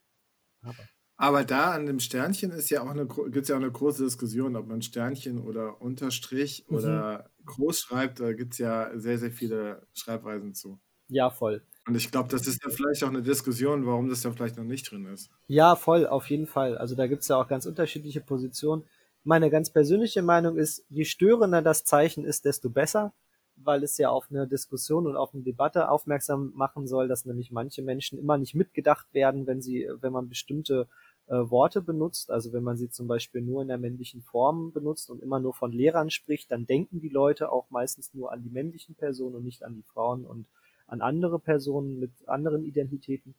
Aber, 0.62 0.85
Aber 1.16 1.44
da 1.44 1.72
an 1.72 1.87
dem 1.87 1.98
Sternchen 1.98 2.52
ist 2.52 2.70
ja 2.70 2.81
auch 2.81 2.90
eine, 2.90 3.07
gibt 3.07 3.38
es 3.38 3.48
ja 3.48 3.57
auch 3.57 3.61
eine 3.61 3.72
große 3.72 4.05
Diskussion, 4.05 4.55
ob 4.55 4.68
man 4.68 4.83
Sternchen 4.83 5.40
oder 5.40 5.83
Unterstrich 5.83 6.64
mhm. 6.68 6.76
oder 6.76 7.31
groß 7.44 7.81
schreibt. 7.81 8.20
Da 8.20 8.35
gibt 8.35 8.52
es 8.52 8.59
ja 8.61 8.96
sehr, 8.96 9.18
sehr 9.18 9.33
viele 9.33 9.85
Schreibweisen 9.94 10.55
zu. 10.55 10.79
Ja, 11.09 11.29
voll. 11.29 11.61
Und 11.88 11.96
ich 11.96 12.12
glaube, 12.12 12.29
das 12.29 12.46
ist 12.46 12.62
ja 12.62 12.70
vielleicht 12.70 13.02
auch 13.02 13.09
eine 13.09 13.22
Diskussion, 13.22 13.85
warum 13.85 14.09
das 14.09 14.22
ja 14.22 14.31
vielleicht 14.31 14.59
noch 14.59 14.64
nicht 14.64 14.88
drin 14.88 15.07
ist. 15.07 15.29
Ja, 15.48 15.74
voll, 15.74 16.07
auf 16.07 16.31
jeden 16.31 16.46
Fall. 16.46 16.79
Also 16.79 16.94
da 16.94 17.09
gibt 17.09 17.22
es 17.22 17.29
ja 17.29 17.37
auch 17.37 17.48
ganz 17.48 17.66
unterschiedliche 17.66 18.20
Positionen. 18.20 18.85
Meine 19.28 19.50
ganz 19.50 19.70
persönliche 19.70 20.22
Meinung 20.22 20.56
ist, 20.56 20.84
je 20.88 21.04
störender 21.04 21.60
das 21.60 21.82
Zeichen 21.82 22.24
ist, 22.24 22.44
desto 22.44 22.70
besser, 22.70 23.12
weil 23.56 23.82
es 23.82 23.98
ja 23.98 24.08
auf 24.08 24.28
eine 24.30 24.46
Diskussion 24.46 25.04
und 25.04 25.16
auf 25.16 25.34
eine 25.34 25.42
Debatte 25.42 25.90
aufmerksam 25.90 26.52
machen 26.54 26.86
soll, 26.86 27.08
dass 27.08 27.24
nämlich 27.24 27.50
manche 27.50 27.82
Menschen 27.82 28.20
immer 28.20 28.38
nicht 28.38 28.54
mitgedacht 28.54 29.12
werden, 29.12 29.48
wenn 29.48 29.60
sie, 29.60 29.88
wenn 30.00 30.12
man 30.12 30.28
bestimmte 30.28 30.86
äh, 31.26 31.34
Worte 31.34 31.82
benutzt, 31.82 32.30
also 32.30 32.52
wenn 32.52 32.62
man 32.62 32.76
sie 32.76 32.88
zum 32.88 33.08
Beispiel 33.08 33.40
nur 33.40 33.62
in 33.62 33.66
der 33.66 33.78
männlichen 33.78 34.22
Form 34.22 34.70
benutzt 34.70 35.10
und 35.10 35.20
immer 35.20 35.40
nur 35.40 35.54
von 35.54 35.72
Lehrern 35.72 36.10
spricht, 36.10 36.52
dann 36.52 36.64
denken 36.64 37.00
die 37.00 37.08
Leute 37.08 37.50
auch 37.50 37.68
meistens 37.68 38.14
nur 38.14 38.30
an 38.30 38.44
die 38.44 38.50
männlichen 38.50 38.94
Personen 38.94 39.34
und 39.34 39.44
nicht 39.44 39.64
an 39.64 39.74
die 39.74 39.82
Frauen 39.82 40.24
und 40.24 40.46
an 40.86 41.00
andere 41.00 41.40
Personen 41.40 41.98
mit 41.98 42.12
anderen 42.28 42.64
Identitäten. 42.64 43.34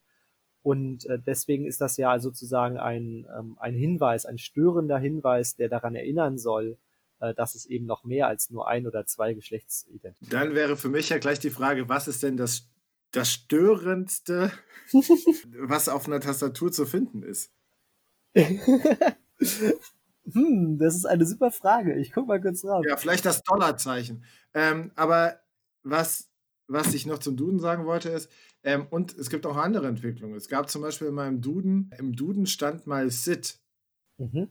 Und 0.67 1.05
äh, 1.05 1.17
deswegen 1.17 1.65
ist 1.65 1.79
das 1.79 1.95
ja 1.95 2.19
sozusagen 2.19 2.75
ein, 2.77 3.25
ähm, 3.33 3.55
ein 3.57 3.73
Hinweis, 3.73 4.25
ein 4.25 4.37
störender 4.37 4.99
Hinweis, 4.99 5.55
der 5.55 5.69
daran 5.69 5.95
erinnern 5.95 6.37
soll, 6.37 6.77
äh, 7.21 7.33
dass 7.33 7.55
es 7.55 7.65
eben 7.65 7.85
noch 7.85 8.03
mehr 8.03 8.27
als 8.27 8.49
nur 8.49 8.67
ein 8.67 8.85
oder 8.85 9.05
zwei 9.05 9.33
Geschlechtsidentitäten 9.33 10.29
Dann 10.29 10.55
wäre 10.55 10.75
für 10.75 10.89
mich 10.89 11.07
ja 11.07 11.19
gleich 11.19 11.39
die 11.39 11.51
Frage, 11.51 11.87
was 11.87 12.09
ist 12.09 12.21
denn 12.21 12.35
das, 12.35 12.67
das 13.11 13.31
Störendste, 13.31 14.51
was 15.57 15.87
auf 15.87 16.05
einer 16.05 16.19
Tastatur 16.19 16.69
zu 16.69 16.85
finden 16.85 17.23
ist? 17.23 17.49
hm, 18.35 19.15
das 20.79 20.97
ist 20.97 21.05
eine 21.05 21.25
super 21.25 21.51
Frage. 21.51 21.95
Ich 21.95 22.11
guck 22.11 22.27
mal 22.27 22.41
kurz 22.41 22.63
drauf. 22.63 22.83
Ja, 22.85 22.97
vielleicht 22.97 23.25
das 23.25 23.41
Dollarzeichen. 23.41 24.25
Ähm, 24.53 24.91
aber 24.95 25.39
was, 25.83 26.29
was 26.67 26.93
ich 26.93 27.05
noch 27.05 27.19
zum 27.19 27.37
Duden 27.37 27.61
sagen 27.61 27.85
wollte, 27.85 28.09
ist, 28.09 28.29
ähm, 28.67 28.85
und 28.89 29.17
es 29.17 29.29
gibt 29.29 29.45
auch 29.45 29.55
andere 29.55 29.87
Entwicklungen. 29.87 30.35
Es 30.35 30.49
gab 30.49 30.69
zum 30.69 30.81
Beispiel 30.81 31.07
in 31.07 31.13
meinem 31.13 31.39
Duden, 31.39 31.89
im 31.97 32.13
Duden 32.13 32.45
stand 32.45 32.85
mal 32.85 33.09
Sit. 33.09 33.61
Mhm. 34.17 34.49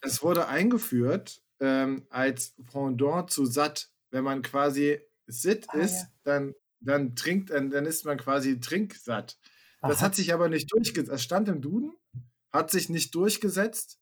Es 0.00 0.24
wurde 0.24 0.48
eingeführt 0.48 1.40
ähm, 1.60 2.04
als 2.10 2.56
Pendant 2.72 3.30
zu 3.30 3.46
Satt. 3.46 3.92
Wenn 4.10 4.24
man 4.24 4.42
quasi 4.42 4.98
Sit 5.28 5.66
ah, 5.68 5.78
ist, 5.78 6.02
ja. 6.02 6.08
dann, 6.24 6.54
dann 6.80 7.14
trinkt, 7.14 7.50
dann, 7.50 7.70
dann 7.70 7.86
ist 7.86 8.04
man 8.04 8.18
quasi 8.18 8.58
trinksatt. 8.58 9.38
Aha. 9.82 9.88
Das 9.88 10.02
hat 10.02 10.16
sich 10.16 10.34
aber 10.34 10.48
nicht 10.48 10.72
durchgesetzt. 10.72 11.12
Es 11.12 11.22
stand 11.22 11.48
im 11.48 11.60
Duden, 11.60 11.92
hat 12.52 12.72
sich 12.72 12.88
nicht 12.88 13.14
durchgesetzt 13.14 14.00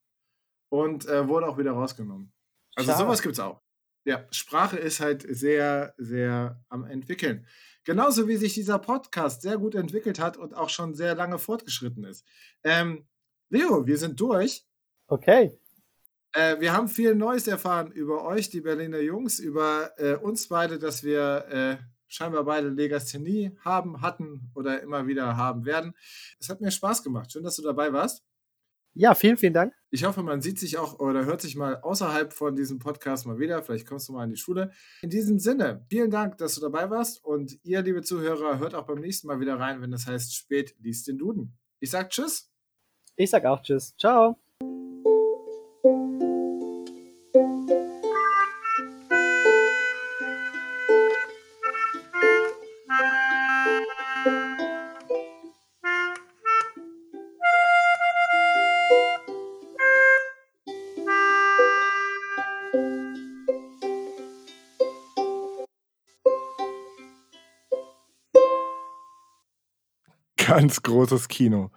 und 0.70 1.06
äh, 1.06 1.28
wurde 1.28 1.46
auch 1.46 1.58
wieder 1.58 1.72
rausgenommen. 1.72 2.32
Also 2.74 2.92
Schau. 2.92 3.00
sowas 3.00 3.20
gibt 3.20 3.34
es 3.34 3.40
auch. 3.40 3.60
Ja, 4.06 4.26
Sprache 4.30 4.78
ist 4.78 5.00
halt 5.00 5.26
sehr, 5.28 5.94
sehr 5.98 6.64
am 6.70 6.84
entwickeln. 6.84 7.46
Genauso 7.84 8.28
wie 8.28 8.36
sich 8.36 8.54
dieser 8.54 8.78
Podcast 8.78 9.42
sehr 9.42 9.58
gut 9.58 9.74
entwickelt 9.74 10.20
hat 10.20 10.36
und 10.36 10.54
auch 10.54 10.68
schon 10.68 10.94
sehr 10.94 11.14
lange 11.14 11.38
fortgeschritten 11.38 12.04
ist. 12.04 12.24
Ähm, 12.62 13.06
Leo, 13.48 13.86
wir 13.86 13.98
sind 13.98 14.20
durch. 14.20 14.64
Okay. 15.08 15.58
Äh, 16.32 16.60
wir 16.60 16.72
haben 16.72 16.88
viel 16.88 17.14
Neues 17.14 17.46
erfahren 17.46 17.92
über 17.92 18.24
euch, 18.24 18.48
die 18.48 18.60
Berliner 18.60 19.00
Jungs, 19.00 19.38
über 19.38 19.90
äh, 19.98 20.14
uns 20.14 20.48
beide, 20.48 20.78
dass 20.78 21.02
wir 21.02 21.46
äh, 21.50 21.76
scheinbar 22.08 22.44
beide 22.44 22.68
Legasthenie 22.68 23.56
haben, 23.60 24.00
hatten 24.00 24.50
oder 24.54 24.80
immer 24.80 25.06
wieder 25.06 25.36
haben 25.36 25.64
werden. 25.64 25.94
Es 26.38 26.48
hat 26.48 26.60
mir 26.60 26.70
Spaß 26.70 27.02
gemacht. 27.02 27.32
Schön, 27.32 27.42
dass 27.42 27.56
du 27.56 27.62
dabei 27.62 27.92
warst. 27.92 28.22
Ja, 28.94 29.14
vielen, 29.14 29.36
vielen 29.36 29.54
Dank. 29.54 29.74
Ich 29.90 30.04
hoffe, 30.04 30.22
man 30.22 30.42
sieht 30.42 30.58
sich 30.58 30.78
auch 30.78 30.98
oder 31.00 31.24
hört 31.24 31.40
sich 31.40 31.56
mal 31.56 31.80
außerhalb 31.80 32.32
von 32.32 32.56
diesem 32.56 32.78
Podcast 32.78 33.26
mal 33.26 33.38
wieder. 33.38 33.62
Vielleicht 33.62 33.86
kommst 33.86 34.08
du 34.08 34.12
mal 34.12 34.24
in 34.24 34.30
die 34.30 34.36
Schule. 34.36 34.70
In 35.02 35.10
diesem 35.10 35.38
Sinne, 35.38 35.84
vielen 35.88 36.10
Dank, 36.10 36.38
dass 36.38 36.54
du 36.54 36.60
dabei 36.60 36.90
warst. 36.90 37.24
Und 37.24 37.58
ihr, 37.62 37.82
liebe 37.82 38.02
Zuhörer, 38.02 38.58
hört 38.58 38.74
auch 38.74 38.86
beim 38.86 39.00
nächsten 39.00 39.28
Mal 39.28 39.40
wieder 39.40 39.58
rein, 39.58 39.80
wenn 39.80 39.90
das 39.90 40.06
heißt, 40.06 40.34
spät 40.34 40.74
liest 40.78 41.08
den 41.08 41.18
Duden. 41.18 41.58
Ich 41.80 41.90
sag 41.90 42.10
Tschüss. 42.10 42.50
Ich 43.16 43.30
sag 43.30 43.44
auch 43.44 43.62
Tschüss. 43.62 43.94
Ciao. 43.96 44.41
Ganz 70.62 70.80
großes 70.80 71.26
Kino. 71.26 71.72